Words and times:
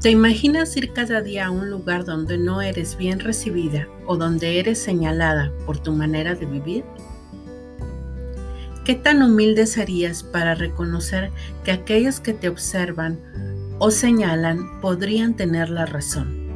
¿Te 0.00 0.08
imaginas 0.08 0.74
ir 0.78 0.94
cada 0.94 1.20
día 1.20 1.46
a 1.46 1.50
un 1.50 1.68
lugar 1.68 2.06
donde 2.06 2.38
no 2.38 2.62
eres 2.62 2.96
bien 2.96 3.20
recibida 3.20 3.86
o 4.06 4.16
donde 4.16 4.58
eres 4.58 4.78
señalada 4.78 5.52
por 5.66 5.76
tu 5.76 5.92
manera 5.92 6.34
de 6.34 6.46
vivir? 6.46 6.84
¿Qué 8.86 8.94
tan 8.94 9.22
humilde 9.22 9.66
serías 9.66 10.22
para 10.22 10.54
reconocer 10.54 11.30
que 11.64 11.72
aquellos 11.72 12.18
que 12.18 12.32
te 12.32 12.48
observan 12.48 13.20
o 13.78 13.90
señalan 13.90 14.80
podrían 14.80 15.34
tener 15.36 15.68
la 15.68 15.84
razón? 15.84 16.48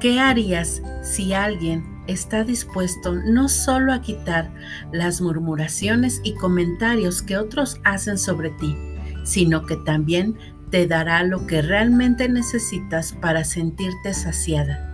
¿Qué 0.00 0.18
harías 0.18 0.82
si 1.04 1.34
alguien 1.34 2.02
está 2.08 2.42
dispuesto 2.42 3.14
no 3.14 3.48
solo 3.48 3.92
a 3.92 4.00
quitar 4.00 4.52
las 4.92 5.20
murmuraciones 5.20 6.20
y 6.24 6.34
comentarios 6.34 7.22
que 7.22 7.36
otros 7.36 7.76
hacen 7.84 8.18
sobre 8.18 8.50
ti, 8.50 8.76
sino 9.22 9.66
que 9.66 9.76
también 9.76 10.36
te 10.70 10.86
dará 10.86 11.22
lo 11.22 11.46
que 11.46 11.62
realmente 11.62 12.28
necesitas 12.28 13.12
para 13.12 13.44
sentirte 13.44 14.14
saciada. 14.14 14.84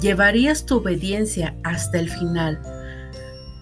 Llevarías 0.00 0.64
tu 0.64 0.76
obediencia 0.76 1.56
hasta 1.64 1.98
el 1.98 2.08
final, 2.08 2.60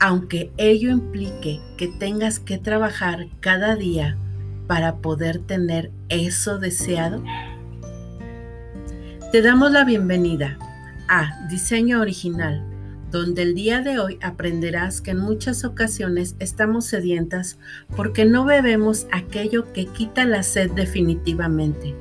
aunque 0.00 0.52
ello 0.58 0.90
implique 0.90 1.60
que 1.78 1.88
tengas 1.88 2.38
que 2.40 2.58
trabajar 2.58 3.26
cada 3.40 3.74
día 3.76 4.18
para 4.66 4.96
poder 4.96 5.38
tener 5.38 5.90
eso 6.08 6.58
deseado. 6.58 7.22
Te 9.32 9.42
damos 9.42 9.70
la 9.70 9.84
bienvenida 9.84 10.58
a 11.08 11.46
Diseño 11.48 12.00
Original 12.00 12.75
donde 13.16 13.42
el 13.42 13.54
día 13.54 13.80
de 13.80 13.98
hoy 13.98 14.18
aprenderás 14.22 15.00
que 15.00 15.12
en 15.12 15.18
muchas 15.18 15.64
ocasiones 15.64 16.36
estamos 16.38 16.86
sedientas 16.86 17.58
porque 17.96 18.24
no 18.24 18.44
bebemos 18.44 19.06
aquello 19.12 19.72
que 19.72 19.86
quita 19.86 20.24
la 20.24 20.42
sed 20.42 20.70
definitivamente. 20.72 21.94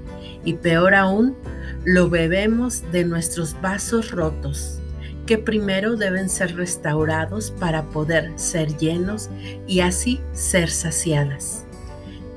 Y 0.43 0.53
peor 0.53 0.93
aún, 0.95 1.35
lo 1.83 2.09
bebemos 2.09 2.83
de 2.91 3.05
nuestros 3.05 3.59
vasos 3.61 4.11
rotos, 4.11 4.79
que 5.25 5.37
primero 5.37 5.95
deben 5.95 6.29
ser 6.29 6.55
restaurados 6.55 7.51
para 7.51 7.83
poder 7.83 8.31
ser 8.35 8.77
llenos 8.77 9.29
y 9.67 9.79
así 9.79 10.21
ser 10.33 10.69
saciadas. 10.69 11.65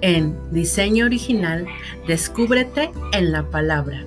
En 0.00 0.36
Diseño 0.52 1.06
Original, 1.06 1.66
descúbrete 2.06 2.90
en 3.12 3.32
la 3.32 3.50
palabra. 3.50 4.04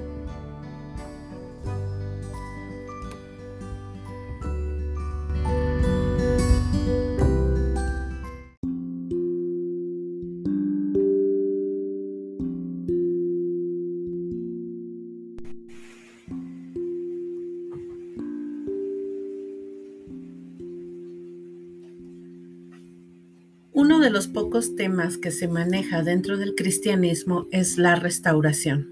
Los 24.12 24.28
pocos 24.28 24.76
temas 24.76 25.18
que 25.18 25.32
se 25.32 25.48
maneja 25.48 26.04
dentro 26.04 26.38
del 26.38 26.56
cristianismo 26.56 27.48
es 27.52 27.78
la 27.78 27.96
restauración. 27.96 28.90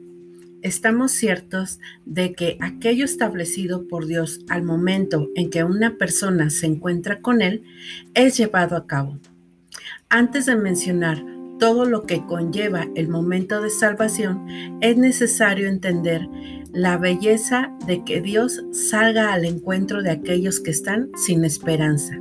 Estamos 0.61 1.11
ciertos 1.11 1.79
de 2.05 2.33
que 2.33 2.57
aquello 2.59 3.05
establecido 3.05 3.87
por 3.87 4.07
Dios 4.07 4.41
al 4.49 4.63
momento 4.63 5.29
en 5.35 5.49
que 5.49 5.63
una 5.63 5.97
persona 5.97 6.49
se 6.49 6.65
encuentra 6.65 7.21
con 7.21 7.41
Él 7.41 7.63
es 8.13 8.37
llevado 8.37 8.75
a 8.75 8.87
cabo. 8.87 9.19
Antes 10.09 10.45
de 10.45 10.55
mencionar 10.55 11.23
todo 11.59 11.85
lo 11.85 12.03
que 12.03 12.25
conlleva 12.25 12.87
el 12.95 13.09
momento 13.09 13.61
de 13.61 13.69
salvación, 13.69 14.45
es 14.81 14.97
necesario 14.97 15.67
entender 15.67 16.27
la 16.71 16.97
belleza 16.97 17.73
de 17.85 18.03
que 18.03 18.21
Dios 18.21 18.63
salga 18.71 19.33
al 19.33 19.45
encuentro 19.45 20.01
de 20.01 20.11
aquellos 20.11 20.59
que 20.59 20.71
están 20.71 21.09
sin 21.15 21.43
esperanza 21.43 22.19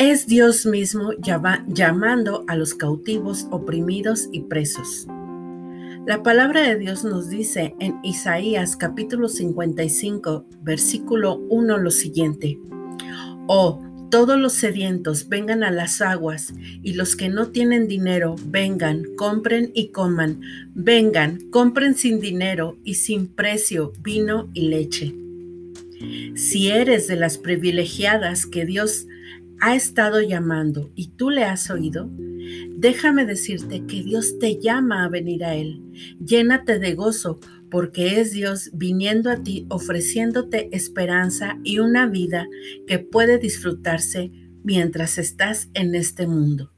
es 0.00 0.26
Dios 0.26 0.64
mismo 0.64 1.10
llamando 1.18 2.44
a 2.48 2.56
los 2.56 2.72
cautivos, 2.72 3.46
oprimidos 3.50 4.30
y 4.32 4.40
presos. 4.40 5.06
La 6.06 6.22
palabra 6.22 6.62
de 6.62 6.78
Dios 6.78 7.04
nos 7.04 7.28
dice 7.28 7.74
en 7.80 7.98
Isaías 8.02 8.76
capítulo 8.76 9.28
55, 9.28 10.46
versículo 10.62 11.36
1 11.50 11.76
lo 11.76 11.90
siguiente. 11.90 12.58
Oh, 13.46 13.82
todos 14.10 14.38
los 14.38 14.54
sedientos 14.54 15.28
vengan 15.28 15.62
a 15.62 15.70
las 15.70 16.00
aguas, 16.00 16.54
y 16.82 16.94
los 16.94 17.14
que 17.14 17.28
no 17.28 17.48
tienen 17.48 17.86
dinero 17.86 18.36
vengan, 18.46 19.04
compren 19.16 19.70
y 19.74 19.88
coman. 19.88 20.40
Vengan, 20.74 21.50
compren 21.50 21.94
sin 21.94 22.20
dinero 22.20 22.78
y 22.84 22.94
sin 22.94 23.26
precio 23.26 23.92
vino 24.00 24.48
y 24.54 24.62
leche. 24.62 25.14
Si 26.34 26.68
eres 26.68 27.06
de 27.06 27.16
las 27.16 27.36
privilegiadas 27.36 28.46
que 28.46 28.64
Dios 28.64 29.06
ha 29.60 29.74
estado 29.74 30.20
llamando 30.20 30.90
y 30.94 31.08
tú 31.08 31.30
le 31.30 31.44
has 31.44 31.70
oído, 31.70 32.10
déjame 32.76 33.26
decirte 33.26 33.84
que 33.86 34.02
Dios 34.02 34.38
te 34.38 34.58
llama 34.58 35.04
a 35.04 35.08
venir 35.08 35.44
a 35.44 35.54
Él. 35.54 35.82
Llénate 36.24 36.78
de 36.78 36.94
gozo 36.94 37.38
porque 37.70 38.20
es 38.20 38.32
Dios 38.32 38.70
viniendo 38.72 39.30
a 39.30 39.42
ti 39.42 39.66
ofreciéndote 39.68 40.68
esperanza 40.72 41.58
y 41.62 41.78
una 41.78 42.06
vida 42.06 42.48
que 42.86 42.98
puede 42.98 43.38
disfrutarse 43.38 44.32
mientras 44.64 45.18
estás 45.18 45.68
en 45.74 45.94
este 45.94 46.26
mundo. 46.26 46.72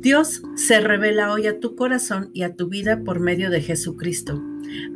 Dios 0.00 0.42
se 0.54 0.80
revela 0.80 1.32
hoy 1.32 1.46
a 1.46 1.60
tu 1.60 1.74
corazón 1.74 2.30
y 2.32 2.42
a 2.42 2.54
tu 2.54 2.68
vida 2.68 3.02
por 3.04 3.20
medio 3.20 3.50
de 3.50 3.60
Jesucristo. 3.60 4.42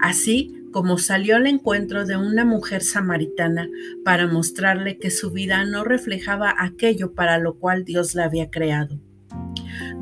Así 0.01 0.62
como 0.73 0.99
salió 0.99 1.37
al 1.37 1.47
encuentro 1.47 2.05
de 2.05 2.17
una 2.17 2.45
mujer 2.45 2.83
samaritana 2.83 3.69
para 4.05 4.27
mostrarle 4.27 4.99
que 4.99 5.11
su 5.11 5.31
vida 5.31 5.65
no 5.65 5.85
reflejaba 5.85 6.55
aquello 6.59 7.15
para 7.15 7.39
lo 7.39 7.59
cual 7.59 7.85
Dios 7.85 8.15
la 8.15 8.25
había 8.25 8.51
creado. 8.51 8.99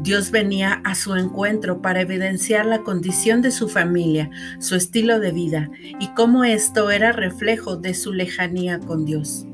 Dios 0.02 0.30
venía 0.30 0.80
a 0.84 0.94
su 0.94 1.14
encuentro 1.14 1.82
para 1.82 2.00
evidenciar 2.00 2.64
la 2.64 2.82
condición 2.82 3.42
de 3.42 3.50
su 3.50 3.68
familia, 3.68 4.30
su 4.58 4.74
estilo 4.74 5.20
de 5.20 5.32
vida 5.32 5.70
y 5.98 6.08
cómo 6.14 6.44
esto 6.44 6.90
era 6.90 7.12
reflejo 7.12 7.76
de 7.76 7.92
su 7.92 8.12
lejanía 8.12 8.80
con 8.80 9.04
Dios. 9.04 9.46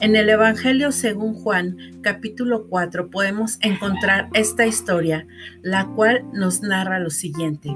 En 0.00 0.16
el 0.16 0.30
Evangelio 0.30 0.92
según 0.92 1.34
Juan, 1.34 1.76
capítulo 2.00 2.66
4, 2.68 3.10
podemos 3.10 3.58
encontrar 3.60 4.30
esta 4.32 4.66
historia, 4.66 5.26
la 5.62 5.86
cual 5.88 6.24
nos 6.32 6.62
narra 6.62 6.98
lo 6.98 7.10
siguiente. 7.10 7.70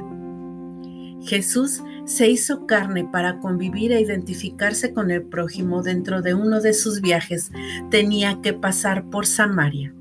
Jesús 1.27 1.83
se 2.07 2.29
hizo 2.29 2.67
carne 2.67 3.09
para 3.11 3.41
convivir 3.41 3.93
e 3.93 4.01
identificarse 4.01 4.93
con 4.93 5.11
el 5.11 5.23
prójimo 5.23 5.83
dentro 5.83 6.23
de 6.23 6.35
uno 6.35 6.61
de 6.61 6.75
sus 6.75 7.01
viajes, 7.01 7.51
tenía 7.91 8.41
que 8.43 8.53
pasar 8.53 9.09
por 9.11 9.27
Samaria. 9.27 9.95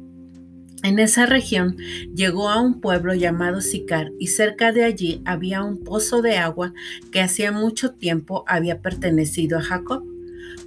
En 0.83 0.99
esa 0.99 1.25
región 1.25 1.77
llegó 2.13 2.49
a 2.49 2.61
un 2.61 2.81
pueblo 2.81 3.13
llamado 3.13 3.61
Sicar 3.61 4.11
y 4.19 4.27
cerca 4.27 4.73
de 4.73 4.83
allí 4.83 5.21
había 5.23 5.63
un 5.63 5.81
pozo 5.81 6.21
de 6.21 6.37
agua 6.37 6.73
que 7.09 7.21
hacía 7.21 7.53
mucho 7.53 7.93
tiempo 7.93 8.43
había 8.47 8.81
pertenecido 8.81 9.57
a 9.57 9.61
Jacob. 9.61 10.03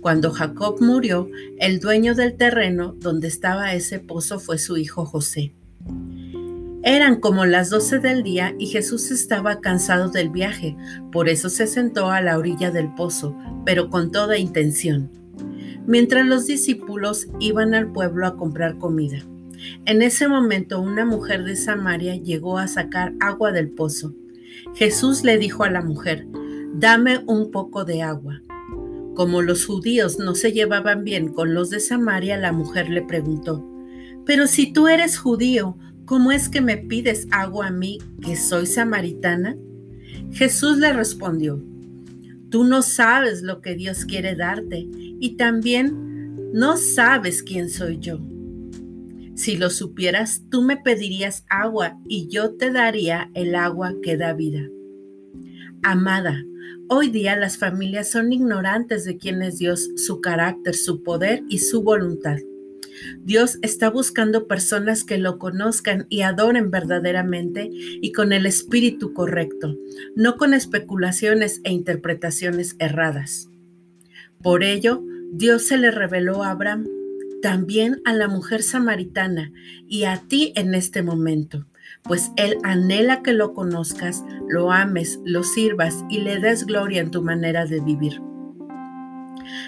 Cuando 0.00 0.30
Jacob 0.30 0.80
murió, 0.80 1.28
el 1.58 1.80
dueño 1.80 2.14
del 2.14 2.34
terreno 2.34 2.94
donde 2.98 3.28
estaba 3.28 3.74
ese 3.74 3.98
pozo 3.98 4.41
fue 4.41 4.56
su 4.56 4.78
hijo 4.78 5.04
José. 5.04 5.53
Eran 6.86 7.19
como 7.19 7.47
las 7.47 7.70
doce 7.70 7.98
del 7.98 8.22
día 8.22 8.54
y 8.60 8.66
Jesús 8.66 9.10
estaba 9.10 9.60
cansado 9.60 10.08
del 10.08 10.30
viaje, 10.30 10.76
por 11.10 11.28
eso 11.28 11.48
se 11.48 11.66
sentó 11.66 12.12
a 12.12 12.20
la 12.20 12.38
orilla 12.38 12.70
del 12.70 12.94
pozo, 12.94 13.36
pero 13.64 13.91
con 13.91 14.12
toda 14.12 14.38
intención, 14.38 15.10
mientras 15.84 16.24
los 16.24 16.47
discípulos 16.47 17.27
iban 17.41 17.74
al 17.74 17.91
pueblo 17.91 18.24
a 18.24 18.36
comprar 18.36 18.78
comida. 18.78 19.18
En 19.84 20.00
ese 20.00 20.28
momento 20.28 20.80
una 20.80 21.04
mujer 21.04 21.42
de 21.42 21.56
Samaria 21.56 22.15
llegó 22.15 22.56
a 22.56 22.68
sacar 22.68 23.15
agua 23.18 23.50
del 23.50 23.68
pozo. 23.71 24.15
Jesús 24.77 25.24
le 25.24 25.39
dijo 25.39 25.65
a 25.65 25.71
la 25.71 25.82
mujer, 25.82 26.28
dame 26.72 27.18
un 27.27 27.50
poco 27.50 27.84
de 27.84 28.03
agua. 28.03 28.42
Como 29.16 29.42
los 29.42 29.66
judíos 29.66 30.21
no 30.21 30.36
se 30.36 30.53
llevaban 30.53 31.03
bien 31.03 31.32
con 31.32 31.53
los 31.53 31.68
de 31.71 31.80
Samaria, 31.80 32.36
la 32.36 32.53
mujer 32.53 32.89
le 32.91 33.03
preguntó, 33.03 33.68
pero 34.24 34.47
si 34.48 34.72
tú 34.72 34.89
eres 34.89 35.18
judío, 35.18 35.78
¿cómo 36.06 36.32
es 36.32 36.48
que 36.48 36.60
me 36.60 36.78
pides 36.78 37.26
agua 37.30 37.66
a 37.66 37.70
mí 37.70 37.98
que 38.22 38.36
soy 38.36 38.66
samaritana? 38.66 39.56
Jesús 40.32 40.78
le 40.78 40.92
respondió, 40.92 41.62
tú 42.48 42.64
no 42.64 42.82
sabes 42.82 43.42
lo 43.42 43.60
que 43.60 43.74
Dios 43.74 44.04
quiere 44.04 44.34
darte 44.34 44.88
y 44.92 45.36
también 45.36 46.53
no 46.53 46.76
sabes 46.76 47.42
quién 47.42 47.68
soy 47.68 47.98
yo. 47.98 48.20
Si 49.34 49.56
lo 49.56 49.68
supieras, 49.68 50.44
tú 50.48 50.62
me 50.62 50.78
pedirías 50.78 51.44
agua 51.50 51.98
y 52.08 52.28
yo 52.28 52.54
te 52.54 52.70
daría 52.70 53.30
el 53.34 53.54
agua 53.54 53.92
que 54.03 54.16
da 54.16 54.32
vida. 54.32 54.62
Amada, 55.82 56.42
hoy 56.88 57.10
día 57.10 57.36
las 57.36 57.58
familias 57.58 58.10
son 58.10 58.32
ignorantes 58.32 59.04
de 59.04 59.18
quién 59.18 59.42
es 59.42 59.58
Dios, 59.58 59.91
su 59.97 60.20
carácter, 60.20 60.74
su 60.74 61.03
poder 61.03 61.42
y 61.48 61.58
su 61.58 61.82
voluntad. 61.82 62.38
Dios 63.25 63.59
está 63.63 63.91
buscando 63.91 64.47
personas 64.47 65.04
que 65.04 65.19
lo 65.19 65.39
conozcan 65.39 66.07
y 66.09 66.22
adoren 66.22 66.71
verdaderamente 66.71 67.69
y 67.72 68.13
con 68.13 68.33
el 68.33 68.47
espíritu 68.47 69.13
correcto, 69.13 69.77
no 70.15 70.37
con 70.37 70.54
especulaciones 70.54 71.60
e 71.65 71.72
interpretaciones 71.72 72.77
erradas. 72.78 73.48
Por 74.43 74.63
ello, 74.63 75.03
Dios 75.33 75.66
se 75.66 75.77
le 75.77 75.91
reveló 75.91 76.43
a 76.43 76.51
Abraham, 76.51 76.87
también 77.43 78.01
a 78.04 78.13
la 78.13 78.28
mujer 78.28 78.63
samaritana 78.63 79.53
y 79.89 80.04
a 80.04 80.22
ti 80.28 80.53
en 80.57 80.75
este 80.75 81.03
momento, 81.03 81.66
pues 82.04 82.31
Él 82.37 82.57
anhela 82.63 83.22
que 83.22 83.33
lo 83.33 83.53
conozcas, 83.54 84.25
lo 84.49 84.72
ames, 84.72 85.21
lo 85.25 85.42
sirvas 85.42 86.04
y 86.09 86.21
le 86.21 86.39
des 86.39 86.65
gloria 86.65 87.01
en 87.01 87.10
tu 87.10 87.22
manera 87.22 87.66
de 87.66 87.81
vivir. 87.81 88.21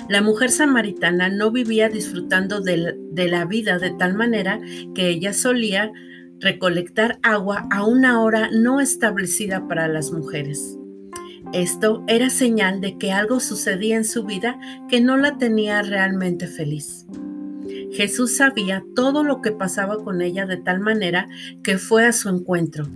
La 0.09 0.23
mujer 0.23 0.51
samaritana 0.51 1.29
no 1.29 1.51
vivía 1.51 1.89
disfrutando 1.89 2.61
de, 2.61 2.97
la 3.15 3.45
vida 3.45 3.79
de 3.79 3.91
tal 3.91 4.15
manera 4.15 4.61
que 4.95 5.09
ella 5.09 5.33
solía 5.33 5.93
recolectar 6.41 7.19
agua 7.23 7.67
a 7.71 7.85
una 7.85 8.23
hora 8.23 8.49
no 8.53 8.81
establecida 8.81 9.67
para 9.67 9.89
las 9.89 10.13
mujeres. 10.13 10.79
Esto 11.53 12.05
era 12.09 12.31
señal 12.31 12.81
de 12.81 12.99
que 12.99 13.13
algo 13.13 13.41
sucedía 13.41 13.97
en 13.97 14.05
su 14.05 14.25
vida 14.25 14.59
que 14.89 15.01
no 15.01 15.17
la 15.17 15.39
tenía 15.39 15.83
realmente 15.83 16.47
feliz. 16.47 17.07
Jesús 17.93 18.37
sabía 18.37 18.85
todo 18.95 19.25
lo 19.25 19.41
que 19.41 19.53
pasaba 19.53 20.03
con 20.05 20.21
ella 20.21 20.47
de 20.47 20.59
tal 20.59 20.81
manera 20.81 21.27
que 21.63 21.79
fue 21.79 22.07
a 22.07 22.13
su 22.13 22.29
encuentro. 22.29 22.87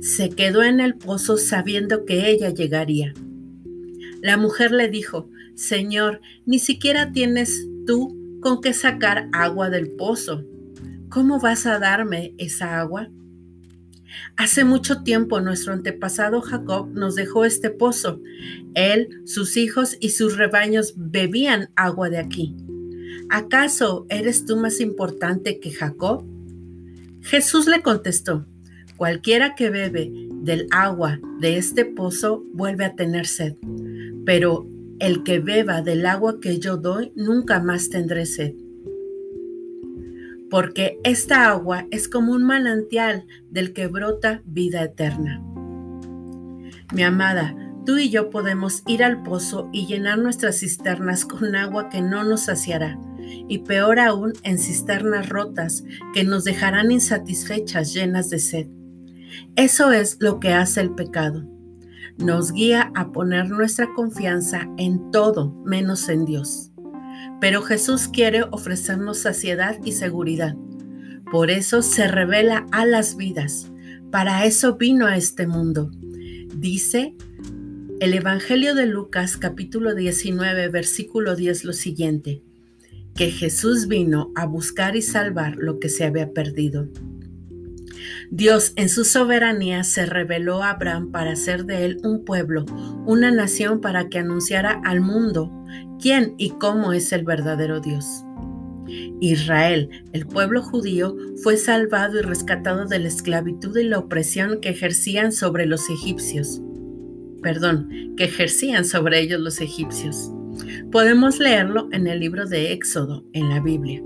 Se 0.00 0.30
quedó 0.30 0.62
en 0.62 0.80
el 0.80 0.94
pozo 0.94 1.36
sabiendo 1.36 2.04
que 2.04 2.30
ella 2.30 2.50
llegaría. 2.50 3.12
La 4.22 4.36
mujer 4.36 4.72
le 4.72 4.88
dijo, 4.88 5.28
Señor, 5.58 6.20
ni 6.46 6.60
siquiera 6.60 7.10
tienes 7.10 7.66
tú 7.84 8.16
con 8.40 8.60
qué 8.60 8.72
sacar 8.72 9.28
agua 9.32 9.70
del 9.70 9.90
pozo. 9.90 10.44
¿Cómo 11.08 11.40
vas 11.40 11.66
a 11.66 11.80
darme 11.80 12.32
esa 12.38 12.78
agua? 12.78 13.10
Hace 14.36 14.62
mucho 14.62 15.02
tiempo 15.02 15.40
nuestro 15.40 15.72
antepasado 15.72 16.42
Jacob 16.42 16.90
nos 16.94 17.16
dejó 17.16 17.44
este 17.44 17.70
pozo. 17.70 18.20
Él, 18.74 19.08
sus 19.24 19.56
hijos 19.56 19.96
y 19.98 20.10
sus 20.10 20.36
rebaños 20.36 20.94
bebían 20.96 21.70
agua 21.74 22.08
de 22.08 22.18
aquí. 22.18 22.54
¿Acaso 23.28 24.06
eres 24.10 24.44
tú 24.44 24.58
más 24.58 24.80
importante 24.80 25.58
que 25.58 25.72
Jacob? 25.72 26.24
Jesús 27.20 27.66
le 27.66 27.82
contestó, 27.82 28.46
cualquiera 28.96 29.56
que 29.56 29.70
bebe 29.70 30.12
del 30.40 30.68
agua 30.70 31.18
de 31.40 31.56
este 31.56 31.84
pozo 31.84 32.44
vuelve 32.52 32.84
a 32.84 32.94
tener 32.94 33.26
sed, 33.26 33.56
pero 34.24 34.68
el 35.00 35.22
que 35.22 35.38
beba 35.38 35.82
del 35.82 36.06
agua 36.06 36.40
que 36.40 36.58
yo 36.58 36.76
doy, 36.76 37.12
nunca 37.14 37.60
más 37.60 37.88
tendré 37.88 38.26
sed. 38.26 38.54
Porque 40.50 40.98
esta 41.04 41.50
agua 41.50 41.86
es 41.90 42.08
como 42.08 42.32
un 42.32 42.44
manantial 42.44 43.26
del 43.50 43.72
que 43.72 43.86
brota 43.86 44.42
vida 44.46 44.82
eterna. 44.82 45.42
Mi 46.92 47.02
amada, 47.02 47.54
tú 47.84 47.98
y 47.98 48.08
yo 48.08 48.30
podemos 48.30 48.82
ir 48.86 49.04
al 49.04 49.22
pozo 49.22 49.68
y 49.72 49.86
llenar 49.86 50.18
nuestras 50.18 50.60
cisternas 50.60 51.24
con 51.24 51.54
agua 51.54 51.90
que 51.90 52.00
no 52.00 52.24
nos 52.24 52.44
saciará, 52.44 52.98
y 53.48 53.58
peor 53.58 54.00
aún 54.00 54.32
en 54.42 54.58
cisternas 54.58 55.28
rotas 55.28 55.84
que 56.14 56.24
nos 56.24 56.44
dejarán 56.44 56.90
insatisfechas, 56.90 57.92
llenas 57.92 58.30
de 58.30 58.38
sed. 58.38 58.68
Eso 59.54 59.92
es 59.92 60.16
lo 60.20 60.40
que 60.40 60.54
hace 60.54 60.80
el 60.80 60.94
pecado 60.94 61.57
nos 62.18 62.52
guía 62.52 62.90
a 62.94 63.12
poner 63.12 63.48
nuestra 63.48 63.92
confianza 63.94 64.68
en 64.76 65.10
todo 65.10 65.52
menos 65.64 66.08
en 66.08 66.24
Dios. 66.24 66.72
Pero 67.40 67.62
Jesús 67.62 68.08
quiere 68.08 68.42
ofrecernos 68.50 69.18
saciedad 69.18 69.78
y 69.84 69.92
seguridad. 69.92 70.56
Por 71.30 71.50
eso 71.50 71.82
se 71.82 72.08
revela 72.08 72.66
a 72.72 72.84
las 72.84 73.16
vidas. 73.16 73.70
Para 74.10 74.44
eso 74.44 74.76
vino 74.76 75.06
a 75.06 75.16
este 75.16 75.46
mundo. 75.46 75.90
Dice 76.56 77.14
el 78.00 78.14
Evangelio 78.14 78.74
de 78.74 78.86
Lucas 78.86 79.36
capítulo 79.36 79.94
19 79.94 80.68
versículo 80.68 81.36
10 81.36 81.64
lo 81.64 81.72
siguiente, 81.72 82.42
que 83.14 83.30
Jesús 83.30 83.88
vino 83.88 84.32
a 84.36 84.46
buscar 84.46 84.94
y 84.94 85.02
salvar 85.02 85.56
lo 85.56 85.80
que 85.80 85.88
se 85.88 86.04
había 86.04 86.32
perdido. 86.32 86.88
Dios 88.30 88.72
en 88.76 88.90
su 88.90 89.04
soberanía 89.04 89.84
se 89.84 90.04
reveló 90.04 90.62
a 90.62 90.70
Abraham 90.70 91.10
para 91.10 91.32
hacer 91.32 91.64
de 91.64 91.86
él 91.86 92.00
un 92.02 92.24
pueblo, 92.24 92.66
una 93.06 93.30
nación 93.30 93.80
para 93.80 94.08
que 94.08 94.18
anunciara 94.18 94.82
al 94.84 95.00
mundo 95.00 95.50
quién 96.00 96.34
y 96.36 96.50
cómo 96.50 96.92
es 96.92 97.12
el 97.12 97.24
verdadero 97.24 97.80
Dios. 97.80 98.24
Israel, 99.20 99.88
el 100.12 100.26
pueblo 100.26 100.62
judío, 100.62 101.16
fue 101.42 101.56
salvado 101.56 102.18
y 102.18 102.22
rescatado 102.22 102.86
de 102.86 102.98
la 102.98 103.08
esclavitud 103.08 103.76
y 103.76 103.84
la 103.84 103.98
opresión 103.98 104.60
que 104.60 104.70
ejercían 104.70 105.32
sobre 105.32 105.66
los 105.66 105.88
egipcios. 105.88 106.60
Perdón, 107.42 108.14
que 108.16 108.24
ejercían 108.24 108.84
sobre 108.84 109.20
ellos 109.20 109.40
los 109.40 109.60
egipcios. 109.60 110.32
Podemos 110.90 111.38
leerlo 111.38 111.88
en 111.92 112.06
el 112.06 112.20
libro 112.20 112.46
de 112.46 112.72
Éxodo, 112.72 113.24
en 113.32 113.48
la 113.48 113.60
Biblia. 113.60 114.02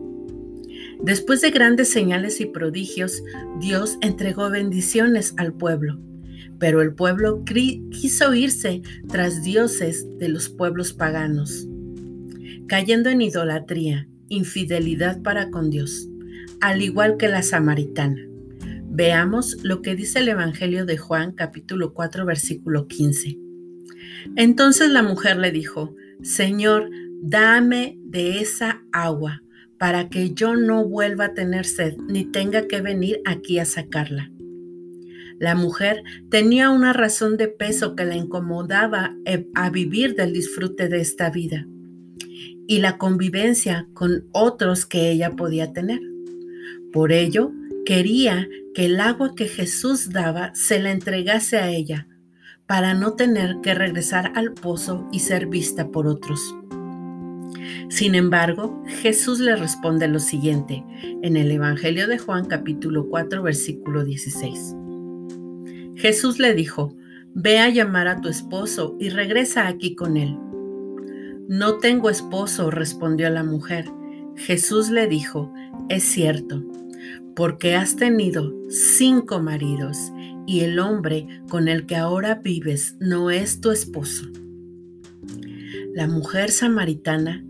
Después 1.02 1.40
de 1.40 1.50
grandes 1.50 1.90
señales 1.90 2.40
y 2.40 2.46
prodigios, 2.46 3.24
Dios 3.58 3.98
entregó 4.02 4.48
bendiciones 4.50 5.34
al 5.36 5.52
pueblo, 5.52 5.98
pero 6.60 6.80
el 6.80 6.94
pueblo 6.94 7.42
quiso 7.44 8.32
irse 8.34 8.82
tras 9.08 9.42
dioses 9.42 10.06
de 10.18 10.28
los 10.28 10.48
pueblos 10.48 10.92
paganos, 10.92 11.66
cayendo 12.68 13.10
en 13.10 13.20
idolatría, 13.20 14.06
infidelidad 14.28 15.20
para 15.22 15.50
con 15.50 15.70
Dios, 15.70 16.08
al 16.60 16.82
igual 16.82 17.16
que 17.16 17.26
la 17.26 17.42
samaritana. 17.42 18.22
Veamos 18.84 19.56
lo 19.64 19.82
que 19.82 19.96
dice 19.96 20.20
el 20.20 20.28
Evangelio 20.28 20.86
de 20.86 20.98
Juan 20.98 21.32
capítulo 21.32 21.94
4 21.94 22.24
versículo 22.26 22.86
15. 22.86 23.38
Entonces 24.36 24.88
la 24.88 25.02
mujer 25.02 25.38
le 25.38 25.50
dijo, 25.50 25.96
Señor, 26.22 26.90
dame 27.22 27.98
de 28.04 28.38
esa 28.38 28.84
agua 28.92 29.41
para 29.82 30.08
que 30.08 30.32
yo 30.32 30.54
no 30.54 30.84
vuelva 30.84 31.24
a 31.24 31.34
tener 31.34 31.66
sed 31.66 31.96
ni 32.06 32.24
tenga 32.24 32.68
que 32.68 32.80
venir 32.80 33.20
aquí 33.24 33.58
a 33.58 33.64
sacarla. 33.64 34.30
La 35.40 35.56
mujer 35.56 36.04
tenía 36.30 36.70
una 36.70 36.92
razón 36.92 37.36
de 37.36 37.48
peso 37.48 37.96
que 37.96 38.04
la 38.04 38.14
incomodaba 38.14 39.16
eh, 39.24 39.48
a 39.56 39.70
vivir 39.70 40.14
del 40.14 40.34
disfrute 40.34 40.86
de 40.86 41.00
esta 41.00 41.30
vida 41.30 41.66
y 42.68 42.78
la 42.78 42.96
convivencia 42.96 43.88
con 43.92 44.28
otros 44.30 44.86
que 44.86 45.10
ella 45.10 45.32
podía 45.32 45.72
tener. 45.72 45.98
Por 46.92 47.10
ello, 47.10 47.50
quería 47.84 48.46
que 48.76 48.84
el 48.84 49.00
agua 49.00 49.34
que 49.34 49.48
Jesús 49.48 50.10
daba 50.10 50.54
se 50.54 50.78
la 50.78 50.92
entregase 50.92 51.58
a 51.58 51.70
ella, 51.70 52.06
para 52.68 52.94
no 52.94 53.14
tener 53.14 53.56
que 53.64 53.74
regresar 53.74 54.30
al 54.36 54.52
pozo 54.52 55.08
y 55.10 55.18
ser 55.18 55.48
vista 55.48 55.88
por 55.88 56.06
otros. 56.06 56.54
Sin 57.88 58.14
embargo, 58.14 58.82
Jesús 58.86 59.40
le 59.40 59.56
responde 59.56 60.08
lo 60.08 60.18
siguiente 60.18 60.84
en 61.22 61.36
el 61.36 61.50
Evangelio 61.50 62.06
de 62.06 62.18
Juan 62.18 62.46
capítulo 62.46 63.08
4 63.08 63.42
versículo 63.42 64.04
16. 64.04 64.76
Jesús 65.96 66.38
le 66.38 66.54
dijo, 66.54 66.96
Ve 67.34 67.58
a 67.58 67.68
llamar 67.70 68.08
a 68.08 68.20
tu 68.20 68.28
esposo 68.28 68.96
y 68.98 69.08
regresa 69.08 69.66
aquí 69.66 69.94
con 69.94 70.16
él. 70.16 70.36
No 71.48 71.78
tengo 71.78 72.10
esposo, 72.10 72.70
respondió 72.70 73.30
la 73.30 73.44
mujer. 73.44 73.86
Jesús 74.36 74.90
le 74.90 75.06
dijo, 75.06 75.52
Es 75.88 76.02
cierto, 76.02 76.64
porque 77.34 77.74
has 77.74 77.96
tenido 77.96 78.52
cinco 78.68 79.40
maridos 79.40 80.12
y 80.46 80.60
el 80.60 80.78
hombre 80.78 81.26
con 81.48 81.68
el 81.68 81.86
que 81.86 81.96
ahora 81.96 82.36
vives 82.36 82.96
no 83.00 83.30
es 83.30 83.60
tu 83.60 83.70
esposo. 83.70 84.26
La 85.94 86.06
mujer 86.06 86.50
samaritana 86.50 87.44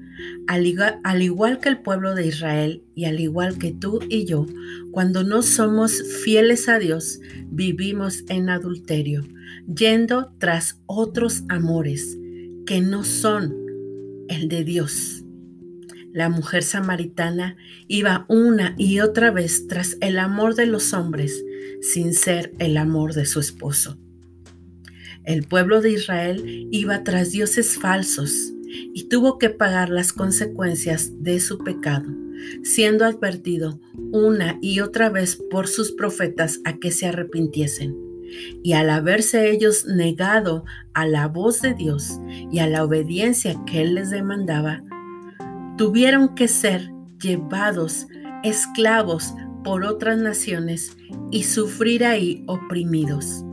al 0.47 0.67
igual, 0.67 1.61
que 1.61 1.69
el 1.69 1.79
pueblo 1.79 2.15
de 2.15 2.27
Israel 2.27 2.83
y 2.95 3.05
al 3.05 3.21
igual 3.21 3.59
que 3.59 3.73
tú 3.73 4.01
y 4.09 4.25
yo, 4.25 4.47
cuando 4.91 5.25
no 5.25 5.43
somos 5.43 6.03
fieles 6.25 6.69
a 6.69 6.79
Dios, 6.79 7.21
vivimos 7.47 8.25
en 8.29 8.51
adulterio, 8.51 9.27
yendo 9.67 10.33
tras 10.39 10.81
otros 10.87 11.45
amores 11.49 12.19
que 12.67 12.81
no 12.81 13.05
son 13.05 13.55
el 14.29 14.49
de 14.49 14.65
Dios. 14.65 15.25
La 16.13 16.29
mujer 16.29 16.63
samaritana 16.63 17.57
iba 17.89 18.27
una 18.29 18.75
y 18.77 19.01
otra 19.01 19.31
vez 19.31 19.67
tras 19.67 19.97
el 20.01 20.19
amor 20.19 20.55
de 20.55 20.67
los 20.67 20.93
hombres 20.93 21.43
sin 21.81 22.13
ser 22.13 22.53
el 22.59 22.77
amor 22.77 23.15
de 23.15 23.25
su 23.25 23.41
esposo. 23.41 23.99
El 25.25 25.45
pueblo 25.45 25.81
de 25.81 25.93
Israel 25.93 26.69
iba 26.71 27.05
tras 27.05 27.31
dioses 27.31 27.79
falsos 27.79 28.53
y 28.73 29.05
tuvo 29.05 29.39
que 29.39 29.51
pagar 29.51 29.89
las 29.89 30.13
consecuencias 30.13 31.23
de 31.23 31.41
su 31.41 31.59
pecado, 31.59 32.11
siendo 32.63 33.05
advertido 33.05 33.81
una 34.13 34.59
y 34.61 34.81
otra 34.81 35.11
vez 35.11 35.37
por 35.51 35.69
sus 35.69 35.93
profetas 35.93 36.61
a 36.65 36.79
que 36.79 36.91
se 36.91 37.07
arrepintiesen. 37.07 37.97
Y 38.63 38.73
al 38.73 38.89
haberse 38.89 39.51
ellos 39.51 39.85
negado 39.87 40.65
a 40.95 41.07
la 41.07 41.29
voz 41.29 41.61
de 41.61 41.75
Dios 41.75 42.19
y 42.51 42.61
a 42.61 42.67
la 42.67 42.83
obediencia 42.83 43.61
que 43.67 43.83
Él 43.83 43.95
les 43.95 44.11
demandaba, 44.11 44.83
tuvieron 45.77 46.35
que 46.35 46.49
ser 46.49 46.91
llevados 47.21 48.07
esclavos 48.43 49.35
por 49.65 49.85
otras 49.85 50.19
naciones 50.19 50.97
y 51.31 51.45
sufrir 51.45 52.05
ahí 52.05 52.43
oprimidos. 52.47 53.45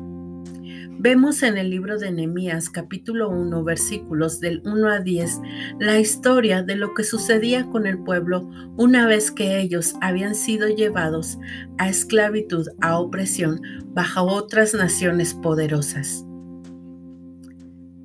Vemos 1.01 1.43
en 1.43 1.57
el 1.57 1.69
libro 1.69 1.97
de 1.97 2.11
Nehemías 2.11 2.69
capítulo 2.69 3.29
1 3.29 3.63
versículos 3.63 4.41
del 4.41 4.61
1 4.65 4.89
a 4.89 4.99
10 4.99 5.39
la 5.79 5.97
historia 5.97 6.61
de 6.61 6.75
lo 6.75 6.93
que 6.93 7.05
sucedía 7.05 7.65
con 7.67 7.87
el 7.87 8.03
pueblo 8.03 8.49
una 8.75 9.07
vez 9.07 9.31
que 9.31 9.61
ellos 9.61 9.93
habían 10.01 10.35
sido 10.35 10.67
llevados 10.67 11.39
a 11.77 11.87
esclavitud, 11.87 12.67
a 12.81 12.99
opresión, 12.99 13.61
bajo 13.93 14.23
otras 14.23 14.73
naciones 14.73 15.33
poderosas. 15.35 16.25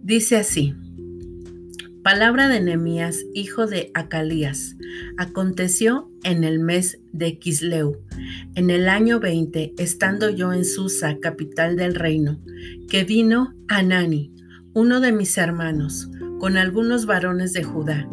Dice 0.04 0.36
así, 0.36 0.76
Palabra 2.04 2.48
de 2.48 2.60
Nehemías, 2.60 3.24
hijo 3.32 3.66
de 3.66 3.90
Acalías. 3.94 4.76
Aconteció 5.16 6.10
en 6.22 6.44
el 6.44 6.58
mes 6.58 6.98
de 7.12 7.38
Quisleu, 7.38 7.96
en 8.54 8.68
el 8.68 8.90
año 8.90 9.20
20, 9.20 9.72
estando 9.78 10.28
yo 10.28 10.52
en 10.52 10.66
Susa, 10.66 11.16
capital 11.18 11.76
del 11.76 11.94
reino, 11.94 12.42
que 12.90 13.04
vino 13.04 13.54
Anani, 13.68 14.34
uno 14.74 15.00
de 15.00 15.12
mis 15.12 15.38
hermanos, 15.38 16.10
con 16.40 16.58
algunos 16.58 17.06
varones 17.06 17.54
de 17.54 17.64
Judá, 17.64 18.06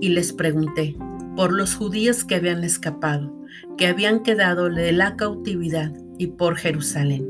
y 0.00 0.08
les 0.08 0.32
pregunté 0.32 0.96
por 1.36 1.52
los 1.52 1.76
judíos 1.76 2.24
que 2.24 2.34
habían 2.34 2.64
escapado, 2.64 3.32
que 3.78 3.86
habían 3.86 4.24
quedado 4.24 4.70
de 4.70 4.90
la 4.90 5.14
cautividad, 5.14 5.92
y 6.18 6.26
por 6.26 6.56
Jerusalén. 6.56 7.28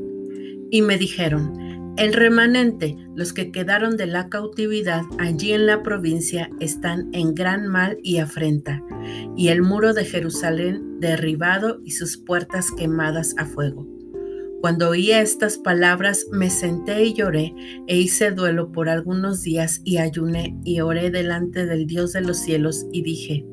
Y 0.71 0.81
me 0.81 0.97
dijeron, 0.97 1.53
el 1.97 2.13
remanente, 2.13 2.95
los 3.15 3.33
que 3.33 3.51
quedaron 3.51 3.97
de 3.97 4.05
la 4.05 4.29
cautividad 4.29 5.01
allí 5.17 5.51
en 5.53 5.65
la 5.65 5.81
provincia, 5.83 6.49
están 6.59 7.09
en 7.13 7.33
gran 7.33 7.67
mal 7.67 7.97
y 8.03 8.17
afrenta, 8.17 8.83
y 9.35 9.47
el 9.49 9.63
muro 9.63 9.93
de 9.93 10.05
Jerusalén 10.05 10.99
derribado 10.99 11.79
y 11.83 11.91
sus 11.91 12.17
puertas 12.17 12.71
quemadas 12.71 13.35
a 13.37 13.45
fuego. 13.45 13.87
Cuando 14.61 14.89
oí 14.89 15.11
estas 15.11 15.57
palabras 15.57 16.25
me 16.31 16.49
senté 16.49 17.03
y 17.03 17.13
lloré 17.13 17.53
e 17.87 17.97
hice 17.97 18.31
duelo 18.31 18.71
por 18.71 18.89
algunos 18.89 19.43
días 19.43 19.81
y 19.83 19.97
ayuné 19.97 20.57
y 20.63 20.81
oré 20.81 21.11
delante 21.11 21.65
del 21.65 21.85
Dios 21.85 22.13
de 22.13 22.21
los 22.21 22.37
cielos 22.37 22.85
y 22.91 23.03
dije, 23.03 23.45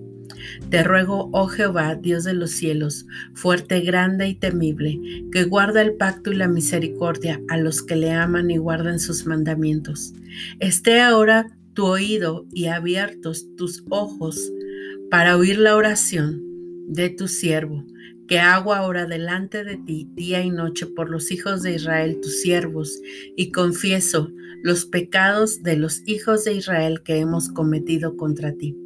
te 0.70 0.82
ruego, 0.82 1.30
oh 1.32 1.46
Jehová, 1.46 1.94
Dios 1.94 2.24
de 2.24 2.34
los 2.34 2.52
cielos, 2.52 3.06
fuerte, 3.34 3.80
grande 3.80 4.28
y 4.28 4.34
temible, 4.34 5.00
que 5.32 5.44
guarda 5.44 5.82
el 5.82 5.94
pacto 5.94 6.32
y 6.32 6.36
la 6.36 6.48
misericordia 6.48 7.40
a 7.48 7.56
los 7.56 7.82
que 7.82 7.96
le 7.96 8.12
aman 8.12 8.50
y 8.50 8.56
guardan 8.56 8.98
sus 8.98 9.26
mandamientos. 9.26 10.12
Esté 10.60 11.00
ahora 11.00 11.56
tu 11.74 11.86
oído 11.86 12.46
y 12.52 12.66
abiertos 12.66 13.46
tus 13.56 13.84
ojos 13.90 14.52
para 15.10 15.36
oír 15.36 15.58
la 15.58 15.76
oración 15.76 16.42
de 16.88 17.10
tu 17.10 17.28
siervo, 17.28 17.84
que 18.28 18.38
hago 18.38 18.74
ahora 18.74 19.06
delante 19.06 19.64
de 19.64 19.76
ti 19.76 20.08
día 20.14 20.42
y 20.42 20.50
noche 20.50 20.86
por 20.86 21.10
los 21.10 21.30
hijos 21.30 21.62
de 21.62 21.74
Israel, 21.74 22.18
tus 22.22 22.40
siervos, 22.40 23.00
y 23.36 23.52
confieso 23.52 24.30
los 24.62 24.86
pecados 24.86 25.62
de 25.62 25.76
los 25.76 26.02
hijos 26.06 26.44
de 26.44 26.54
Israel 26.54 27.02
que 27.04 27.18
hemos 27.18 27.50
cometido 27.50 28.16
contra 28.16 28.52
ti. 28.54 28.76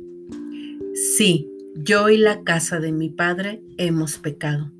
Sí, 0.98 1.48
yo 1.76 2.08
y 2.08 2.16
la 2.16 2.42
casa 2.42 2.80
de 2.80 2.90
mi 2.90 3.08
padre 3.08 3.62
hemos 3.76 4.18
pecado. 4.18 4.72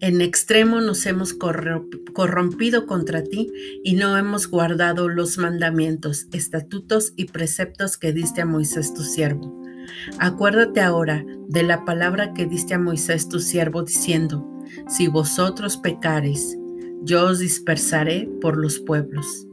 En 0.00 0.20
extremo 0.20 0.80
nos 0.80 1.06
hemos 1.06 1.32
corrompido 1.32 2.86
contra 2.86 3.22
ti 3.22 3.52
y 3.84 3.94
no 3.94 4.18
hemos 4.18 4.48
guardado 4.48 5.08
los 5.08 5.38
mandamientos, 5.38 6.26
estatutos 6.32 7.12
y 7.14 7.26
preceptos 7.26 7.96
que 7.96 8.12
diste 8.12 8.40
a 8.40 8.46
Moisés 8.46 8.94
tu 8.94 9.02
siervo. 9.02 9.62
Acuérdate 10.18 10.80
ahora 10.80 11.24
de 11.48 11.62
la 11.62 11.84
palabra 11.84 12.34
que 12.34 12.46
diste 12.46 12.74
a 12.74 12.80
Moisés 12.80 13.28
tu 13.28 13.38
siervo 13.38 13.84
diciendo, 13.84 14.44
si 14.88 15.06
vosotros 15.06 15.76
pecareis, 15.76 16.58
yo 17.04 17.26
os 17.26 17.38
dispersaré 17.38 18.28
por 18.40 18.56
los 18.56 18.80
pueblos. 18.80 19.46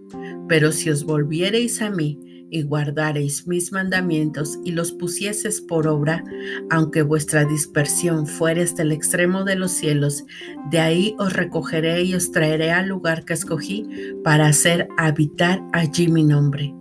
Pero 0.48 0.72
si 0.72 0.89
os 0.89 1.03
volviereis 1.03 1.79
a 1.84 1.91
mí 1.91 2.17
y 2.51 2.63
guardareis 2.63 3.48
mis 3.48 3.72
mandamientos 3.72 4.60
y 4.63 4.74
los 4.74 4.91
pusieses 4.91 5.62
por 5.62 5.88
obra, 5.88 6.24
aunque 6.70 7.01
vuestra 7.01 7.46
dispersión 7.46 8.27
fuere 8.27 8.62
hasta 8.62 8.84
el 8.84 8.91
extremo 8.91 9.46
de 9.46 9.55
los 9.55 9.72
cielos, 9.72 10.25
de 10.70 10.79
ahí 10.79 11.15
os 11.17 11.34
recogeré 11.34 12.03
y 12.03 12.13
os 12.13 12.31
traeré 12.31 12.72
al 12.72 12.89
lugar 12.89 13.24
que 13.25 13.34
escogí 13.34 13.88
para 14.24 14.48
hacer 14.48 14.89
habitar 14.98 15.63
allí 15.72 16.10
mi 16.10 16.24
nombre. 16.24 16.75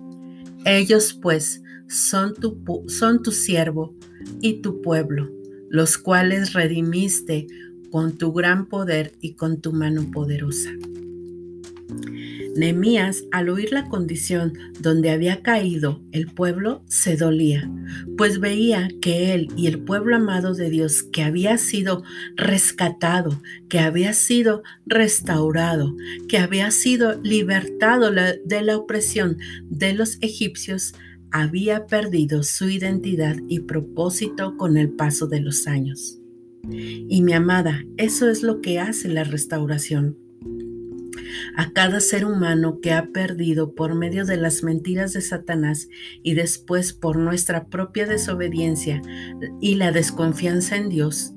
Ellos 0.66 1.14
pues 1.14 1.62
son 1.88 2.34
tu, 2.34 2.60
son 2.88 3.22
tu 3.22 3.30
siervo 3.30 3.94
y 4.40 4.60
tu 4.60 4.82
pueblo, 4.82 5.30
los 5.70 5.96
cuales 5.96 6.52
redimiste 6.52 7.46
con 7.90 8.18
tu 8.18 8.32
gran 8.32 8.66
poder 8.66 9.12
y 9.20 9.34
con 9.34 9.60
tu 9.60 9.72
mano 9.72 10.10
poderosa. 10.10 10.70
Nehemías, 12.56 13.24
al 13.30 13.48
oír 13.48 13.72
la 13.72 13.88
condición 13.88 14.52
donde 14.80 15.10
había 15.10 15.42
caído 15.42 16.02
el 16.12 16.26
pueblo, 16.26 16.82
se 16.86 17.16
dolía, 17.16 17.70
pues 18.16 18.40
veía 18.40 18.88
que 19.00 19.34
él 19.34 19.48
y 19.56 19.66
el 19.66 19.80
pueblo 19.80 20.16
amado 20.16 20.54
de 20.54 20.70
Dios, 20.70 21.02
que 21.02 21.22
había 21.22 21.58
sido 21.58 22.02
rescatado, 22.36 23.40
que 23.68 23.78
había 23.78 24.12
sido 24.12 24.62
restaurado, 24.86 25.96
que 26.28 26.38
había 26.38 26.70
sido 26.70 27.20
libertado 27.22 28.10
de 28.10 28.62
la 28.62 28.76
opresión 28.76 29.38
de 29.68 29.92
los 29.92 30.18
egipcios, 30.20 30.94
había 31.30 31.86
perdido 31.86 32.42
su 32.42 32.68
identidad 32.68 33.36
y 33.48 33.60
propósito 33.60 34.56
con 34.56 34.76
el 34.76 34.90
paso 34.90 35.28
de 35.28 35.40
los 35.40 35.66
años. 35.66 36.18
Y 36.68 37.22
mi 37.22 37.32
amada, 37.32 37.84
eso 37.96 38.28
es 38.28 38.42
lo 38.42 38.60
que 38.60 38.80
hace 38.80 39.08
la 39.08 39.24
restauración 39.24 40.29
a 41.56 41.72
cada 41.72 42.00
ser 42.00 42.24
humano 42.24 42.80
que 42.80 42.92
ha 42.92 43.06
perdido 43.12 43.74
por 43.74 43.94
medio 43.94 44.24
de 44.24 44.36
las 44.36 44.62
mentiras 44.62 45.12
de 45.12 45.20
Satanás 45.20 45.88
y 46.22 46.34
después 46.34 46.92
por 46.92 47.16
nuestra 47.16 47.66
propia 47.66 48.06
desobediencia 48.06 49.02
y 49.60 49.74
la 49.76 49.92
desconfianza 49.92 50.76
en 50.76 50.88
Dios, 50.88 51.34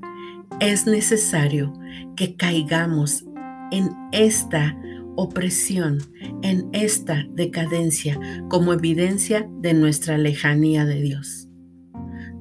es 0.60 0.86
necesario 0.86 1.72
que 2.16 2.36
caigamos 2.36 3.24
en 3.70 3.90
esta 4.12 4.76
opresión, 5.16 5.98
en 6.42 6.68
esta 6.72 7.24
decadencia 7.30 8.18
como 8.48 8.72
evidencia 8.72 9.48
de 9.60 9.74
nuestra 9.74 10.18
lejanía 10.18 10.84
de 10.84 11.00
Dios. 11.00 11.48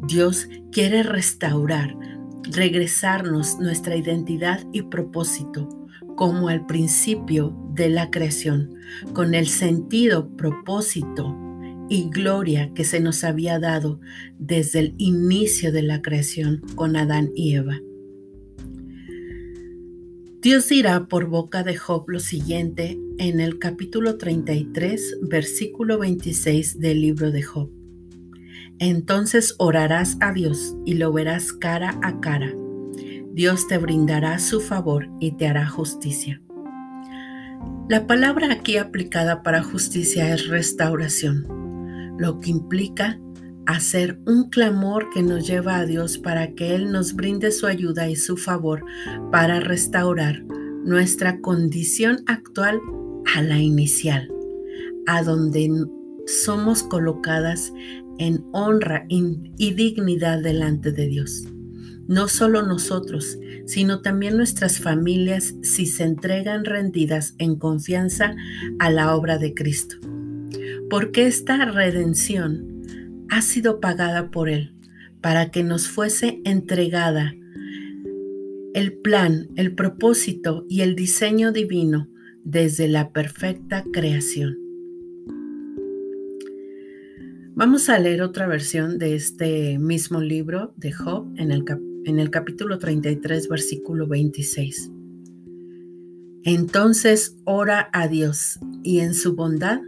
Dios 0.08 0.50
quiere 0.72 1.04
restaurar, 1.04 1.96
regresarnos 2.44 3.60
nuestra 3.60 3.96
identidad 3.96 4.66
y 4.74 4.84
propósito 4.84 5.83
como 6.16 6.50
al 6.50 6.66
principio 6.66 7.56
de 7.74 7.90
la 7.90 8.12
creación, 8.12 8.76
con 9.14 9.34
el 9.34 9.48
sentido, 9.48 10.36
propósito 10.36 11.36
y 11.90 12.10
gloria 12.10 12.74
que 12.74 12.84
se 12.84 13.00
nos 13.00 13.24
había 13.24 13.60
dado 13.60 14.00
desde 14.40 14.80
el 14.80 14.96
inicio 14.98 15.72
de 15.72 15.84
la 15.84 16.02
creación 16.02 16.62
con 16.76 16.96
Adán 16.96 17.32
y 17.36 17.56
Eva. 17.56 17.80
Dios 20.42 20.68
dirá 20.68 21.08
por 21.08 21.28
boca 21.28 21.64
de 21.64 21.78
Job 21.78 22.04
lo 22.08 22.20
siguiente 22.20 23.00
en 23.18 23.40
el 23.40 23.60
capítulo 23.60 24.18
33, 24.18 25.20
versículo 25.22 26.00
26 26.00 26.80
del 26.80 27.02
libro 27.02 27.32
de 27.32 27.44
Job. 27.44 27.72
Entonces 28.80 29.56
orarás 29.58 30.18
a 30.20 30.34
Dios 30.34 30.76
y 30.86 30.96
lo 30.96 31.14
verás 31.14 31.54
cara 31.54 31.98
a 32.02 32.20
cara 32.20 32.54
Dios 33.34 33.68
te 33.68 33.80
brindará 33.80 34.38
su 34.38 34.62
favor 34.62 35.10
y 35.20 35.32
te 35.32 35.48
hará 35.48 35.68
justicia. 35.68 36.40
La 37.90 38.06
palabra 38.06 38.52
aquí 38.52 38.78
aplicada 38.78 39.42
para 39.42 39.64
justicia 39.64 40.32
es 40.36 40.48
restauración, 40.50 41.48
lo 42.20 42.40
que 42.40 42.52
implica 42.52 43.20
hacer 43.66 44.20
un 44.28 44.52
clamor 44.52 45.10
que 45.10 45.24
nos 45.24 45.48
lleva 45.48 45.78
a 45.78 45.86
Dios 45.88 46.20
para 46.20 46.54
que 46.54 46.76
Él 46.76 46.92
nos 46.92 47.16
brinde 47.16 47.52
su 47.52 47.66
ayuda 47.66 48.08
y 48.08 48.16
su 48.16 48.38
favor 48.38 48.86
para 49.32 49.60
restaurar 49.60 50.44
nuestra 50.86 51.42
condición 51.42 52.24
actual 52.28 52.80
a 53.36 53.42
la 53.42 53.58
inicial, 53.58 54.32
a 55.08 55.24
donde 55.24 55.72
somos 56.28 56.84
colocadas 56.84 57.74
en 58.20 58.46
honra 58.52 59.08
y 59.10 59.74
dignidad 59.74 60.44
delante 60.44 60.92
de 60.92 61.08
Dios 61.08 61.48
no 62.08 62.28
solo 62.28 62.64
nosotros, 62.64 63.38
sino 63.66 64.02
también 64.02 64.38
nuestras 64.38 64.80
familias 64.80 65.56
si 65.62 65.86
se 65.86 66.04
entregan 66.04 66.66
rendidas 66.66 67.36
en 67.38 67.56
confianza 67.56 68.36
a 68.80 68.90
la 68.90 69.16
obra 69.16 69.38
de 69.38 69.54
Cristo. 69.54 69.98
Porque 70.90 71.28
esta 71.28 71.66
redención 71.66 72.84
ha 73.30 73.42
sido 73.42 73.80
pagada 73.80 74.32
por 74.32 74.50
Él, 74.50 74.76
para 75.22 75.50
que 75.50 75.64
nos 75.64 75.88
fuese 75.88 76.42
entregada 76.44 77.34
el 78.74 78.94
plan, 78.94 79.50
el 79.56 79.74
propósito 79.76 80.66
y 80.68 80.82
el 80.82 80.96
diseño 80.96 81.52
divino 81.52 82.10
desde 82.44 82.88
la 82.88 83.12
perfecta 83.12 83.84
creación. 83.94 84.58
Vamos 87.56 87.88
a 87.88 88.00
leer 88.00 88.24
otra 88.24 88.48
versión 88.48 88.98
de 88.98 89.16
este 89.16 89.78
mismo 89.78 90.22
libro 90.22 90.74
de 90.76 90.92
Job 90.92 91.32
en 91.38 91.52
el 91.52 91.64
capítulo 91.64 91.93
en 92.06 92.20
el 92.20 92.30
capítulo 92.30 92.80
33, 92.80 93.48
versículo 93.48 94.08
26. 94.08 94.92
Entonces 96.44 97.38
ora 97.46 97.90
a 97.94 98.08
Dios 98.08 98.60
y 98.84 99.00
en 99.00 99.14
su 99.14 99.36
bondad 99.36 99.80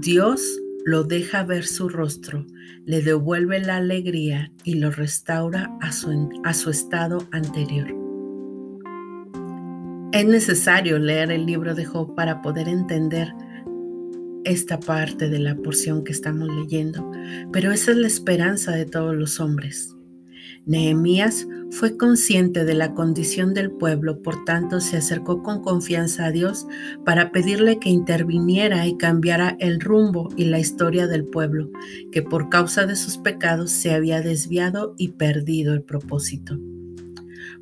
Dios 0.00 0.40
lo 0.84 1.04
deja 1.04 1.44
ver 1.44 1.66
su 1.66 1.88
rostro, 1.88 2.46
le 2.84 3.02
devuelve 3.02 3.60
la 3.60 3.76
alegría 3.76 4.52
y 4.64 4.74
lo 4.74 4.90
restaura 4.90 5.76
a 5.80 5.92
su, 5.92 6.30
a 6.44 6.54
su 6.54 6.70
estado 6.70 7.26
anterior. 7.32 7.88
Es 10.12 10.24
necesario 10.24 10.98
leer 10.98 11.30
el 11.30 11.44
libro 11.44 11.74
de 11.74 11.84
Job 11.84 12.14
para 12.14 12.40
poder 12.40 12.68
entender 12.68 13.34
esta 14.44 14.78
parte 14.78 15.28
de 15.28 15.40
la 15.40 15.56
porción 15.56 16.04
que 16.04 16.12
estamos 16.12 16.48
leyendo, 16.48 17.10
pero 17.52 17.72
esa 17.72 17.90
es 17.90 17.96
la 17.96 18.06
esperanza 18.06 18.70
de 18.72 18.86
todos 18.86 19.14
los 19.14 19.40
hombres. 19.40 19.95
Nehemías 20.66 21.46
fue 21.70 21.96
consciente 21.96 22.64
de 22.64 22.74
la 22.74 22.92
condición 22.92 23.54
del 23.54 23.70
pueblo, 23.70 24.20
por 24.20 24.44
tanto 24.44 24.80
se 24.80 24.96
acercó 24.96 25.44
con 25.44 25.62
confianza 25.62 26.26
a 26.26 26.32
Dios 26.32 26.66
para 27.04 27.30
pedirle 27.30 27.78
que 27.78 27.88
interviniera 27.88 28.84
y 28.86 28.96
cambiara 28.96 29.56
el 29.60 29.80
rumbo 29.80 30.28
y 30.36 30.46
la 30.46 30.58
historia 30.58 31.06
del 31.06 31.24
pueblo, 31.24 31.70
que 32.10 32.22
por 32.22 32.48
causa 32.48 32.84
de 32.84 32.96
sus 32.96 33.16
pecados 33.16 33.70
se 33.70 33.94
había 33.94 34.20
desviado 34.22 34.96
y 34.98 35.12
perdido 35.12 35.72
el 35.72 35.82
propósito. 35.82 36.58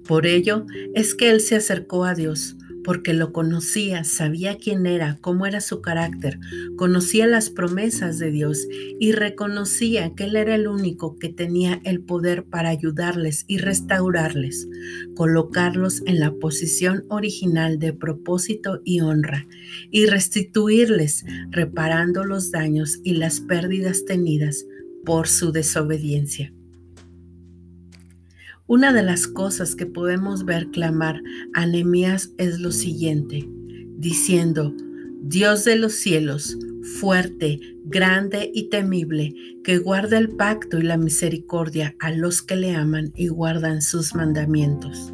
Por 0.09 0.27
ello 0.27 0.65
es 0.95 1.15
que 1.15 1.31
él 1.31 1.41
se 1.41 1.57
acercó 1.57 2.05
a 2.05 2.15
Dios, 2.15 2.57
porque 2.85 3.15
lo 3.15 3.33
conocía, 3.33 4.05
sabía 4.05 4.57
quién 4.59 4.87
era, 4.87 5.19
cómo 5.21 5.47
era 5.47 5.61
su 5.61 5.81
carácter, 5.81 6.39
conocía 6.77 7.27
las 7.27 7.51
promesas 7.51 8.19
de 8.19 8.31
Dios 8.31 8.67
y 9.01 9.13
reconocía 9.13 10.15
que 10.15 10.25
Él 10.25 10.37
era 10.37 10.55
el 10.55 10.69
único 10.69 11.19
que 11.19 11.31
tenía 11.31 11.81
el 11.85 12.01
poder 12.01 12.45
para 12.45 12.69
ayudarles 12.69 13.45
y 13.49 13.59
restaurarles, 13.59 14.69
colocarlos 15.17 16.03
en 16.07 16.21
la 16.21 16.33
posición 16.33 17.05
original 17.09 17.79
de 17.79 17.93
propósito 17.93 18.81
y 18.85 19.01
honra, 19.01 19.47
y 19.91 20.07
restituirles, 20.07 21.25
reparando 21.51 22.25
los 22.25 22.51
daños 22.51 23.01
y 23.03 23.15
las 23.15 23.41
pérdidas 23.41 24.05
tenidas 24.05 24.67
por 25.05 25.29
su 25.29 25.53
desobediencia. 25.53 26.53
Una 28.67 28.95
de 28.95 29.03
las 29.03 29.27
cosas 29.27 29.77
que 29.77 29.85
podemos 29.85 30.47
ver 30.47 30.69
clamar 30.69 31.21
a 31.53 31.67
Nehemías 31.67 32.31
es 32.39 32.61
lo 32.61 32.73
siguiente, 32.73 33.47
diciendo, 33.99 34.75
Dios 35.21 35.67
de 35.67 35.77
los 35.77 35.93
cielos, 35.93 36.57
fuerte, 36.99 37.61
grande 37.85 38.51
y 38.55 38.71
temible, 38.71 39.35
que 39.63 39.77
guarda 39.77 40.17
el 40.17 40.31
pacto 40.31 40.79
y 40.79 40.83
la 40.83 40.97
misericordia 40.97 41.95
a 42.01 42.11
los 42.11 42.41
que 42.41 42.57
le 42.57 42.75
aman 42.75 43.13
y 43.15 43.29
guardan 43.29 43.83
sus 43.83 44.15
mandamientos. 44.15 45.13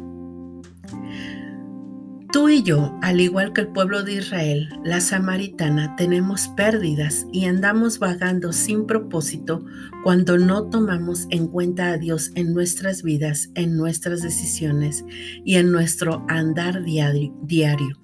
Tú 2.31 2.47
y 2.47 2.63
yo, 2.63 2.95
al 3.01 3.19
igual 3.19 3.51
que 3.51 3.59
el 3.59 3.67
pueblo 3.67 4.03
de 4.03 4.13
Israel, 4.13 4.69
la 4.85 5.01
samaritana, 5.01 5.97
tenemos 5.97 6.47
pérdidas 6.55 7.25
y 7.33 7.43
andamos 7.43 7.99
vagando 7.99 8.53
sin 8.53 8.85
propósito 8.85 9.65
cuando 10.05 10.37
no 10.37 10.69
tomamos 10.69 11.27
en 11.29 11.47
cuenta 11.47 11.89
a 11.89 11.97
Dios 11.97 12.31
en 12.35 12.53
nuestras 12.53 13.03
vidas, 13.03 13.49
en 13.55 13.75
nuestras 13.75 14.21
decisiones 14.21 15.03
y 15.43 15.55
en 15.55 15.73
nuestro 15.73 16.25
andar 16.29 16.85
diario. 16.85 17.99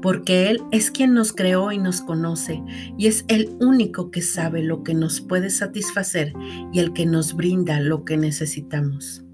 Porque 0.00 0.48
Él 0.48 0.62
es 0.72 0.90
quien 0.90 1.12
nos 1.12 1.34
creó 1.34 1.72
y 1.72 1.78
nos 1.78 2.00
conoce 2.00 2.62
y 2.96 3.08
es 3.08 3.26
el 3.28 3.58
único 3.60 4.10
que 4.10 4.22
sabe 4.22 4.62
lo 4.62 4.82
que 4.82 4.94
nos 4.94 5.20
puede 5.20 5.50
satisfacer 5.50 6.32
y 6.72 6.78
el 6.78 6.94
que 6.94 7.04
nos 7.04 7.34
brinda 7.34 7.78
lo 7.78 8.06
que 8.06 8.16
necesitamos. 8.16 9.25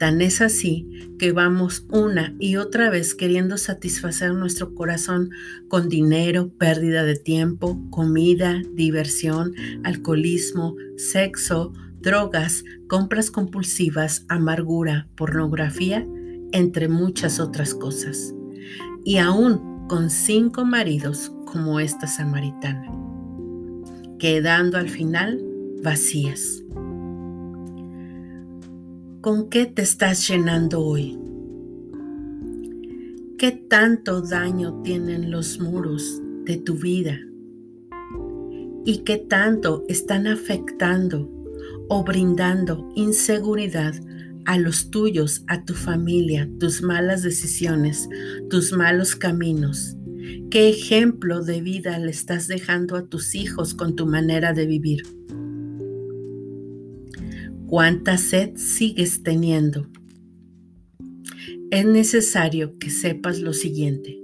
Tan 0.00 0.22
es 0.22 0.40
así 0.40 0.88
que 1.18 1.30
vamos 1.30 1.84
una 1.90 2.34
y 2.38 2.56
otra 2.56 2.88
vez 2.88 3.14
queriendo 3.14 3.58
satisfacer 3.58 4.32
nuestro 4.32 4.74
corazón 4.74 5.28
con 5.68 5.90
dinero, 5.90 6.48
pérdida 6.56 7.04
de 7.04 7.16
tiempo, 7.16 7.78
comida, 7.90 8.62
diversión, 8.72 9.52
alcoholismo, 9.84 10.74
sexo, 10.96 11.74
drogas, 12.00 12.64
compras 12.88 13.30
compulsivas, 13.30 14.24
amargura, 14.30 15.06
pornografía, 15.16 16.06
entre 16.52 16.88
muchas 16.88 17.38
otras 17.38 17.74
cosas. 17.74 18.34
Y 19.04 19.18
aún 19.18 19.86
con 19.86 20.08
cinco 20.08 20.64
maridos 20.64 21.30
como 21.44 21.78
esta 21.78 22.06
samaritana, 22.06 22.90
quedando 24.18 24.78
al 24.78 24.88
final 24.88 25.44
vacías. 25.82 26.62
¿Con 29.20 29.50
qué 29.50 29.66
te 29.66 29.82
estás 29.82 30.26
llenando 30.26 30.82
hoy? 30.82 31.18
¿Qué 33.36 33.52
tanto 33.52 34.22
daño 34.22 34.80
tienen 34.80 35.30
los 35.30 35.60
muros 35.60 36.22
de 36.46 36.56
tu 36.56 36.76
vida? 36.76 37.20
¿Y 38.86 39.02
qué 39.04 39.18
tanto 39.18 39.84
están 39.88 40.26
afectando 40.26 41.30
o 41.90 42.02
brindando 42.02 42.88
inseguridad 42.94 43.92
a 44.46 44.56
los 44.56 44.90
tuyos, 44.90 45.44
a 45.48 45.66
tu 45.66 45.74
familia, 45.74 46.48
tus 46.58 46.80
malas 46.80 47.22
decisiones, 47.22 48.08
tus 48.48 48.72
malos 48.72 49.16
caminos? 49.16 49.98
¿Qué 50.50 50.70
ejemplo 50.70 51.44
de 51.44 51.60
vida 51.60 51.98
le 51.98 52.10
estás 52.10 52.48
dejando 52.48 52.96
a 52.96 53.04
tus 53.04 53.34
hijos 53.34 53.74
con 53.74 53.96
tu 53.96 54.06
manera 54.06 54.54
de 54.54 54.64
vivir? 54.64 55.02
¿Cuánta 57.70 58.18
sed 58.18 58.56
sigues 58.56 59.22
teniendo? 59.22 59.86
Es 61.70 61.86
necesario 61.86 62.76
que 62.80 62.90
sepas 62.90 63.38
lo 63.38 63.52
siguiente. 63.52 64.18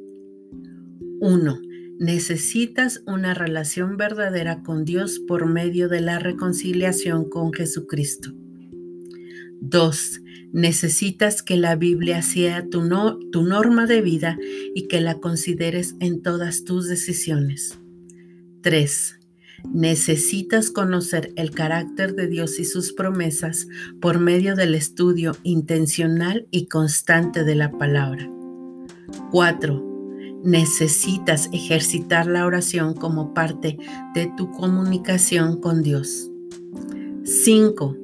1. 1.20 1.61
Necesitas 2.00 3.04
una 3.06 3.35
relación 3.35 3.96
verdadera 3.96 4.64
con 4.64 4.85
Dios 4.85 5.20
por 5.20 5.46
medio 5.46 5.88
de 5.88 6.00
la 6.00 6.18
reconciliación 6.18 7.30
con 7.30 7.52
Jesucristo. 7.52 8.32
2. 9.61 10.20
Necesitas 10.52 11.44
que 11.44 11.56
la 11.56 11.76
Biblia 11.76 12.22
sea 12.22 12.68
tu, 12.68 12.82
norma 12.82 13.87
de 13.87 14.00
vida 14.00 14.37
y 14.74 14.88
que 14.88 15.00
la 15.00 15.20
consideres 15.20 15.94
en 16.00 16.20
todas 16.20 16.64
tus 16.64 16.88
decisiones. 16.88 17.78
3. 18.62 19.15
Necesitas 19.72 20.70
conocer 20.70 21.33
el 21.37 21.50
carácter 21.50 22.14
de 22.14 22.29
Dios 22.29 22.59
y 22.59 22.64
sus 22.64 22.92
promesas 22.92 23.68
por 24.00 24.18
medio 24.18 24.57
del 24.57 24.74
estudio 24.74 25.37
intencional 25.42 26.46
y 26.50 26.66
constante 26.66 27.44
de 27.44 27.55
la 27.55 27.70
palabra. 27.70 28.29
4. 29.31 30.40
Necesitas 30.44 31.48
ejercitar 31.52 32.26
la 32.26 32.46
oración 32.46 32.94
como 32.94 33.35
parte 33.35 33.79
de 34.14 34.33
tu 34.37 34.50
comunicación 34.52 35.61
con 35.61 35.83
Dios. 35.83 36.31
5. 37.24 37.96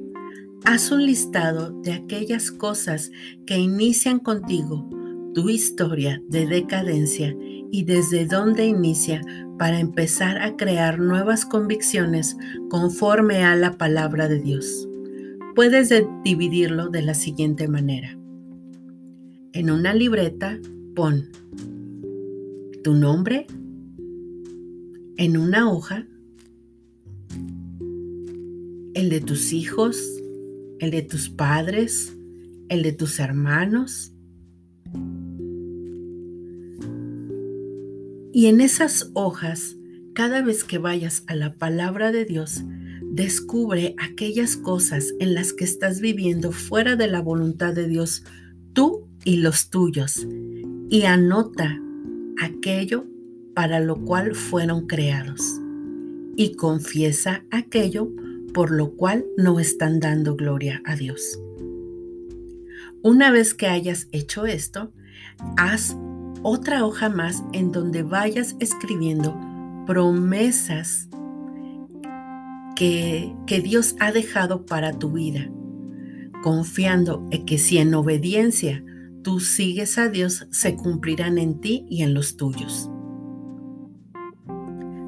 Haz 0.65 0.91
un 0.91 1.05
listado 1.05 1.71
de 1.81 1.93
aquellas 1.93 2.51
cosas 2.51 3.11
que 3.45 3.57
inician 3.57 4.19
contigo 4.19 4.89
tu 5.33 5.49
historia 5.49 6.21
de 6.27 6.45
decadencia 6.45 7.35
y 7.71 7.83
desde 7.83 8.25
dónde 8.25 8.65
inicia 8.65 9.21
para 9.63 9.79
empezar 9.79 10.39
a 10.41 10.57
crear 10.57 10.99
nuevas 10.99 11.45
convicciones 11.45 12.35
conforme 12.69 13.45
a 13.45 13.55
la 13.55 13.77
palabra 13.77 14.27
de 14.27 14.41
Dios. 14.41 14.89
Puedes 15.55 15.89
dividirlo 16.21 16.89
de 16.89 17.01
la 17.01 17.13
siguiente 17.13 17.69
manera. 17.69 18.09
En 19.53 19.71
una 19.71 19.93
libreta 19.93 20.59
pon 20.93 21.29
tu 22.83 22.93
nombre, 22.93 23.47
en 25.15 25.37
una 25.37 25.71
hoja, 25.71 26.05
el 28.95 29.09
de 29.09 29.21
tus 29.21 29.53
hijos, 29.53 30.21
el 30.79 30.91
de 30.91 31.03
tus 31.03 31.29
padres, 31.29 32.13
el 32.67 32.83
de 32.83 32.91
tus 32.91 33.17
hermanos, 33.17 34.12
Y 38.35 38.47
en 38.47 38.61
esas 38.61 39.11
hojas, 39.13 39.77
cada 40.15 40.41
vez 40.41 40.63
que 40.63 40.79
vayas 40.79 41.23
a 41.27 41.35
la 41.35 41.53
palabra 41.53 42.11
de 42.11 42.25
Dios, 42.25 42.63
descubre 43.03 43.95
aquellas 43.99 44.57
cosas 44.57 45.13
en 45.19 45.35
las 45.35 45.53
que 45.53 45.63
estás 45.63 46.01
viviendo 46.01 46.51
fuera 46.51 46.95
de 46.95 47.07
la 47.07 47.21
voluntad 47.21 47.75
de 47.75 47.87
Dios, 47.87 48.23
tú 48.73 49.07
y 49.23 49.37
los 49.37 49.69
tuyos, 49.69 50.27
y 50.89 51.03
anota 51.03 51.79
aquello 52.41 53.05
para 53.53 53.79
lo 53.79 54.03
cual 54.03 54.33
fueron 54.33 54.87
creados, 54.87 55.61
y 56.35 56.55
confiesa 56.55 57.45
aquello 57.51 58.09
por 58.51 58.71
lo 58.71 58.95
cual 58.95 59.25
no 59.37 59.59
están 59.59 59.99
dando 59.99 60.35
gloria 60.35 60.81
a 60.85 60.95
Dios. 60.95 61.39
Una 63.03 63.29
vez 63.29 63.53
que 63.53 63.67
hayas 63.67 64.07
hecho 64.11 64.47
esto, 64.47 64.91
haz 65.55 65.95
otra 66.43 66.85
hoja 66.85 67.09
más 67.09 67.43
en 67.53 67.71
donde 67.71 68.03
vayas 68.03 68.55
escribiendo 68.59 69.35
promesas 69.85 71.09
que, 72.75 73.33
Dios 73.63 73.95
ha 73.99 74.11
dejado 74.11 74.65
para 74.65 74.93
tu 74.93 75.11
vida. 75.11 75.49
confiando 76.41 77.25
en 77.31 77.45
que 77.45 77.57
si 77.57 77.77
en 77.77 77.93
obediencia 77.93 78.83
tú 79.23 79.39
sigues 79.39 79.97
a 79.97 80.09
Dios, 80.09 80.45
se 80.51 80.75
cumplirán 80.75 81.37
en 81.37 81.61
ti 81.61 81.85
y 81.89 82.03
en 82.03 82.13
los 82.13 82.35
tuyos. 82.35 82.89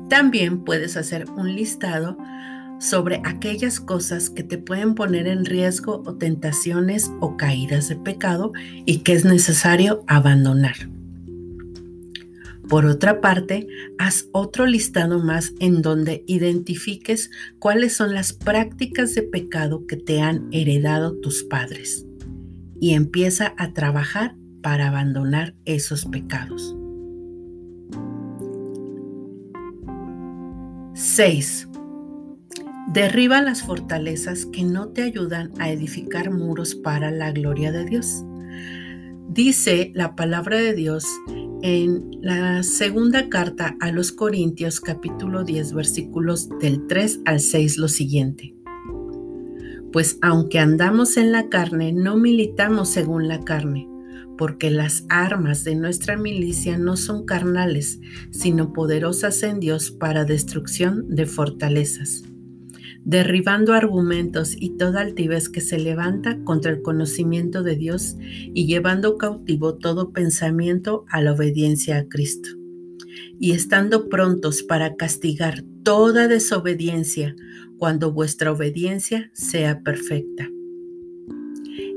También 0.08 0.64
puedes 0.64 0.96
hacer 0.96 1.26
un 1.36 1.54
listado 1.54 2.18
sobre 2.80 3.22
aquellas 3.26 3.82
cosas 3.82 4.30
que 4.30 4.44
te 4.44 4.58
pueden 4.58 4.96
poner 4.96 5.28
en 5.28 5.44
riesgo 5.44 6.04
o 6.06 6.16
tentaciones 6.16 7.12
o 7.20 7.36
caídas 7.36 7.90
de 7.90 7.98
pecado 7.98 8.54
y 8.86 9.00
que 9.00 9.12
es 9.12 9.26
necesario 9.26 10.06
abandonar. 10.08 10.95
Por 12.68 12.86
otra 12.86 13.22
parte, 13.22 13.68
haz 14.00 14.28
otro 14.32 14.66
listado 14.66 15.20
más 15.20 15.54
en 15.60 15.82
donde 15.82 16.24
identifiques 16.26 17.30
cuáles 17.60 17.96
son 17.96 18.14
las 18.14 18.34
prácticas 18.34 19.14
de 19.14 19.22
pecado 19.22 19.86
que 19.86 19.98
te 19.98 20.22
han 20.22 20.48
heredado 20.52 21.16
tus 21.18 21.44
padres 21.44 22.06
y 22.80 22.94
empieza 22.94 23.54
a 23.58 23.74
trabajar 23.74 24.36
para 24.62 24.88
abandonar 24.88 25.54
esos 25.66 26.06
pecados. 26.06 26.76
6. 30.96 31.68
Derriba 32.94 33.42
las 33.42 33.62
fortalezas 33.62 34.46
que 34.48 34.64
no 34.64 34.88
te 34.88 35.04
ayudan 35.04 35.52
a 35.60 35.70
edificar 35.70 36.32
muros 36.32 36.74
para 36.74 37.12
la 37.12 37.32
gloria 37.32 37.72
de 37.72 37.86
Dios. 37.86 38.24
Dice 39.30 39.92
la 39.94 40.16
palabra 40.16 40.58
de 40.58 40.74
Dios 40.74 41.06
en 41.62 42.20
la 42.22 42.64
segunda 42.64 43.30
carta 43.30 43.76
a 43.80 43.92
los 43.92 44.12
Corintios 44.12 44.80
capítulo 44.80 45.44
10 45.44 45.74
versículos 45.74 46.50
del 46.60 46.88
3 46.88 47.22
al 47.26 47.40
6 47.40 47.78
lo 47.78 47.88
siguiente. 47.88 48.56
Pues 49.92 50.18
aunque 50.22 50.60
andamos 50.60 51.18
en 51.18 51.32
la 51.32 51.50
carne, 51.50 51.94
no 51.94 52.18
militamos 52.18 52.90
según 52.90 53.28
la 53.28 53.40
carne, 53.42 53.88
porque 54.38 54.70
las 54.70 55.06
armas 55.10 55.64
de 55.64 55.76
nuestra 55.76 56.18
milicia 56.18 56.78
no 56.78 56.98
son 56.98 57.26
carnales, 57.26 58.00
sino 58.32 58.74
poderosas 58.74 59.42
en 59.44 59.60
Dios 59.60 59.92
para 59.92 60.26
destrucción 60.26 61.06
de 61.16 61.26
fortalezas 61.26 62.24
derribando 63.06 63.74
argumentos 63.74 64.56
y 64.60 64.72
toda 64.72 65.02
altivez 65.02 65.48
que 65.48 65.62
se 65.62 65.78
levanta 65.78 66.44
contra 66.44 66.72
el 66.72 66.82
conocimiento 66.82 67.62
de 67.62 67.76
Dios 67.76 68.18
y 68.20 68.66
llevando 68.66 69.18
cautivo 69.18 69.76
todo 69.76 70.12
pensamiento 70.12 71.06
a 71.10 71.22
la 71.22 71.34
obediencia 71.34 72.00
a 72.00 72.08
Cristo. 72.08 72.50
Y 73.40 73.52
estando 73.52 74.10
prontos 74.10 74.64
para 74.64 74.96
castigar 74.96 75.64
toda 75.84 76.28
desobediencia 76.28 77.36
cuando 77.78 78.12
vuestra 78.12 78.52
obediencia 78.52 79.30
sea 79.34 79.82
perfecta. 79.82 80.50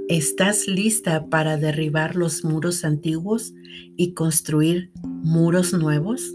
¿Estás 0.08 0.68
lista 0.68 1.26
para 1.28 1.56
derribar 1.56 2.16
los 2.16 2.44
muros 2.44 2.84
antiguos 2.84 3.54
y 3.96 4.12
construir 4.12 4.90
muros 5.04 5.72
nuevos? 5.72 6.34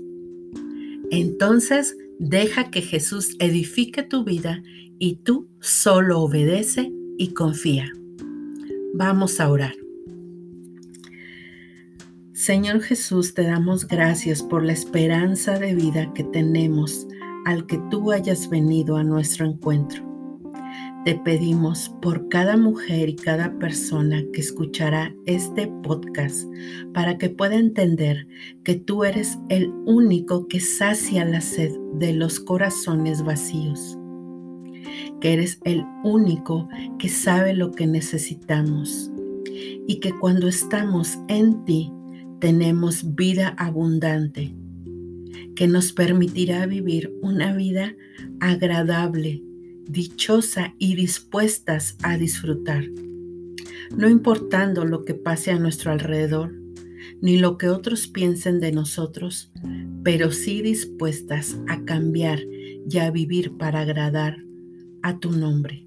Entonces, 1.11 1.95
Deja 2.19 2.69
que 2.71 2.81
Jesús 2.81 3.35
edifique 3.39 4.03
tu 4.03 4.23
vida 4.23 4.61
y 4.99 5.15
tú 5.17 5.49
solo 5.59 6.21
obedece 6.21 6.91
y 7.17 7.33
confía. 7.33 7.91
Vamos 8.93 9.39
a 9.39 9.49
orar. 9.49 9.73
Señor 12.33 12.81
Jesús, 12.81 13.33
te 13.33 13.43
damos 13.43 13.87
gracias 13.87 14.43
por 14.43 14.63
la 14.63 14.73
esperanza 14.73 15.57
de 15.59 15.75
vida 15.75 16.11
que 16.13 16.23
tenemos 16.23 17.07
al 17.45 17.65
que 17.65 17.79
tú 17.89 18.11
hayas 18.11 18.49
venido 18.49 18.97
a 18.97 19.03
nuestro 19.03 19.45
encuentro. 19.45 20.12
Te 21.05 21.15
pedimos 21.15 21.89
por 22.01 22.29
cada 22.29 22.55
mujer 22.55 23.09
y 23.09 23.15
cada 23.17 23.59
persona 23.59 24.23
que 24.31 24.39
escuchará 24.39 25.13
este 25.25 25.67
podcast 25.83 26.47
para 26.93 27.17
que 27.17 27.29
pueda 27.29 27.55
entender 27.55 28.25
que 28.63 28.75
tú 28.75 29.03
eres 29.03 29.37
el 29.49 29.69
único 29.85 30.47
que 30.47 30.61
sacia 30.61 31.25
la 31.25 31.41
sed 31.41 31.73
de 31.95 32.13
los 32.13 32.39
corazones 32.39 33.21
vacíos, 33.21 33.97
que 35.19 35.33
eres 35.33 35.59
el 35.65 35.83
único 36.05 36.69
que 36.97 37.09
sabe 37.09 37.53
lo 37.53 37.71
que 37.71 37.85
necesitamos 37.85 39.11
y 39.85 39.99
que 39.99 40.17
cuando 40.17 40.47
estamos 40.47 41.19
en 41.27 41.65
ti 41.65 41.91
tenemos 42.39 43.13
vida 43.13 43.49
abundante 43.57 44.55
que 45.57 45.67
nos 45.67 45.91
permitirá 45.91 46.65
vivir 46.65 47.13
una 47.21 47.53
vida 47.53 47.93
agradable 48.39 49.43
dichosa 49.87 50.73
y 50.77 50.95
dispuestas 50.95 51.97
a 52.03 52.17
disfrutar, 52.17 52.85
no 53.95 54.09
importando 54.09 54.85
lo 54.85 55.05
que 55.05 55.13
pase 55.13 55.51
a 55.51 55.59
nuestro 55.59 55.91
alrededor, 55.91 56.53
ni 57.21 57.37
lo 57.37 57.57
que 57.57 57.69
otros 57.69 58.07
piensen 58.07 58.59
de 58.59 58.71
nosotros, 58.71 59.51
pero 60.03 60.31
sí 60.31 60.61
dispuestas 60.61 61.57
a 61.67 61.83
cambiar 61.85 62.39
y 62.89 62.97
a 62.97 63.11
vivir 63.11 63.57
para 63.57 63.81
agradar 63.81 64.43
a 65.01 65.19
tu 65.19 65.31
nombre. 65.31 65.85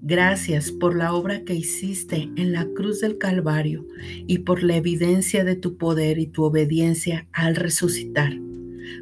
Gracias 0.00 0.70
por 0.70 0.96
la 0.96 1.12
obra 1.12 1.44
que 1.44 1.54
hiciste 1.54 2.30
en 2.36 2.52
la 2.52 2.66
cruz 2.66 3.00
del 3.00 3.18
Calvario 3.18 3.86
y 4.26 4.38
por 4.38 4.62
la 4.62 4.76
evidencia 4.76 5.44
de 5.44 5.56
tu 5.56 5.76
poder 5.76 6.18
y 6.18 6.28
tu 6.28 6.44
obediencia 6.44 7.28
al 7.32 7.56
resucitar 7.56 8.38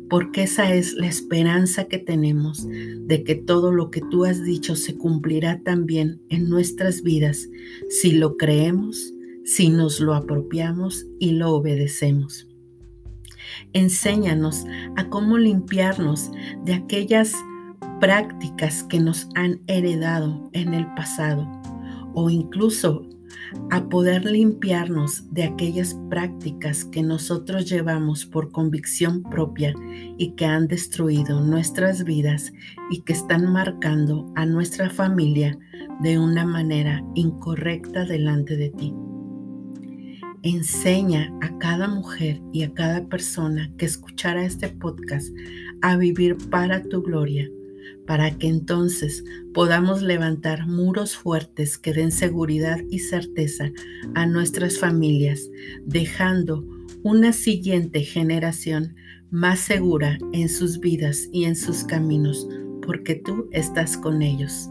porque 0.09 0.45
esa 0.45 0.75
es 0.75 0.95
la 0.95 1.07
esperanza 1.07 1.85
que 1.85 1.99
tenemos 1.99 2.67
de 2.67 3.25
que 3.25 3.35
todo 3.35 3.73
lo 3.73 3.91
que 3.91 4.01
tú 4.01 4.25
has 4.25 4.43
dicho 4.45 4.77
se 4.77 4.97
cumplirá 4.97 5.63
también 5.63 6.21
en 6.29 6.49
nuestras 6.49 7.03
vidas 7.03 7.49
si 7.89 8.13
lo 8.13 8.37
creemos, 8.37 9.13
si 9.45 9.69
nos 9.69 10.01
lo 10.01 10.15
apropiamos 10.15 11.07
y 11.19 11.33
lo 11.33 11.53
obedecemos. 11.53 12.49
Enséñanos 13.73 14.65
a 14.97 15.09
cómo 15.09 15.39
limpiarnos 15.39 16.31
de 16.65 16.75
aquellas 16.75 17.33
prácticas 18.01 18.83
que 18.85 19.01
nos 19.01 19.29
han 19.35 19.61
heredado 19.67 20.51
en 20.53 20.75
el 20.75 20.87
pasado 20.95 21.47
o 22.15 22.31
incluso 22.31 23.07
a 23.71 23.89
poder 23.89 24.25
limpiarnos 24.25 25.33
de 25.33 25.45
aquellas 25.45 25.97
prácticas 26.11 26.85
que 26.85 27.03
nosotros 27.03 27.69
llevamos 27.69 28.27
por 28.27 28.51
convicción 28.53 29.23
propia 29.23 29.75
y 30.19 30.33
que 30.33 30.47
han 30.47 30.69
destruido 30.69 31.41
nuestras 31.41 32.05
vidas 32.05 32.53
y 32.91 33.03
que 33.03 33.13
están 33.13 33.53
marcando 33.53 34.33
a 34.37 34.47
nuestra 34.47 34.91
familia 34.91 35.59
de 36.01 36.19
una 36.19 36.45
manera 36.45 37.05
incorrecta 37.15 38.05
delante 38.05 38.57
de 38.57 38.71
ti. 38.71 38.95
Enseña 40.43 41.33
a 41.43 41.59
cada 41.59 41.89
mujer 41.89 42.41
y 42.53 42.63
a 42.63 42.73
cada 42.73 43.07
persona 43.09 43.73
que 43.79 43.87
escuchara 43.87 44.45
este 44.45 44.69
podcast 44.69 45.29
a 45.83 45.97
vivir 45.97 46.37
para 46.51 46.83
tu 46.83 47.03
gloria 47.03 47.51
para 48.07 48.37
que 48.39 48.49
entonces 48.49 49.25
podamos 49.53 50.03
levantar 50.03 50.67
muros 50.67 51.17
fuertes 51.17 51.79
que 51.79 51.93
den 51.93 52.13
seguridad 52.13 52.79
y 52.91 53.01
certeza 53.01 53.71
a 54.15 54.27
nuestras 54.27 54.79
familias, 54.79 55.49
dejando 55.85 56.65
una 57.03 57.33
siguiente 57.33 58.01
generación 58.01 58.95
más 59.31 59.61
segura 59.61 60.19
en 60.33 60.49
sus 60.49 60.81
vidas 60.81 61.29
y 61.33 61.45
en 61.45 61.57
sus 61.57 61.85
caminos, 61.85 62.49
porque 62.83 63.17
tú 63.17 63.49
estás 63.53 63.97
con 63.97 64.23
ellos. 64.23 64.71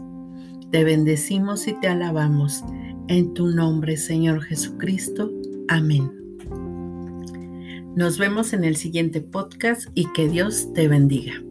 Te 0.70 0.84
bendecimos 0.84 1.68
y 1.68 1.78
te 1.80 1.88
alabamos 1.88 2.64
en 3.08 3.34
tu 3.34 3.48
nombre, 3.48 3.96
Señor 3.96 4.42
Jesucristo. 4.42 5.30
Amén. 5.68 6.10
Nos 7.94 8.18
vemos 8.18 8.52
en 8.52 8.64
el 8.64 8.76
siguiente 8.76 9.20
podcast 9.20 9.88
y 9.94 10.06
que 10.12 10.28
Dios 10.28 10.72
te 10.74 10.88
bendiga. 10.88 11.45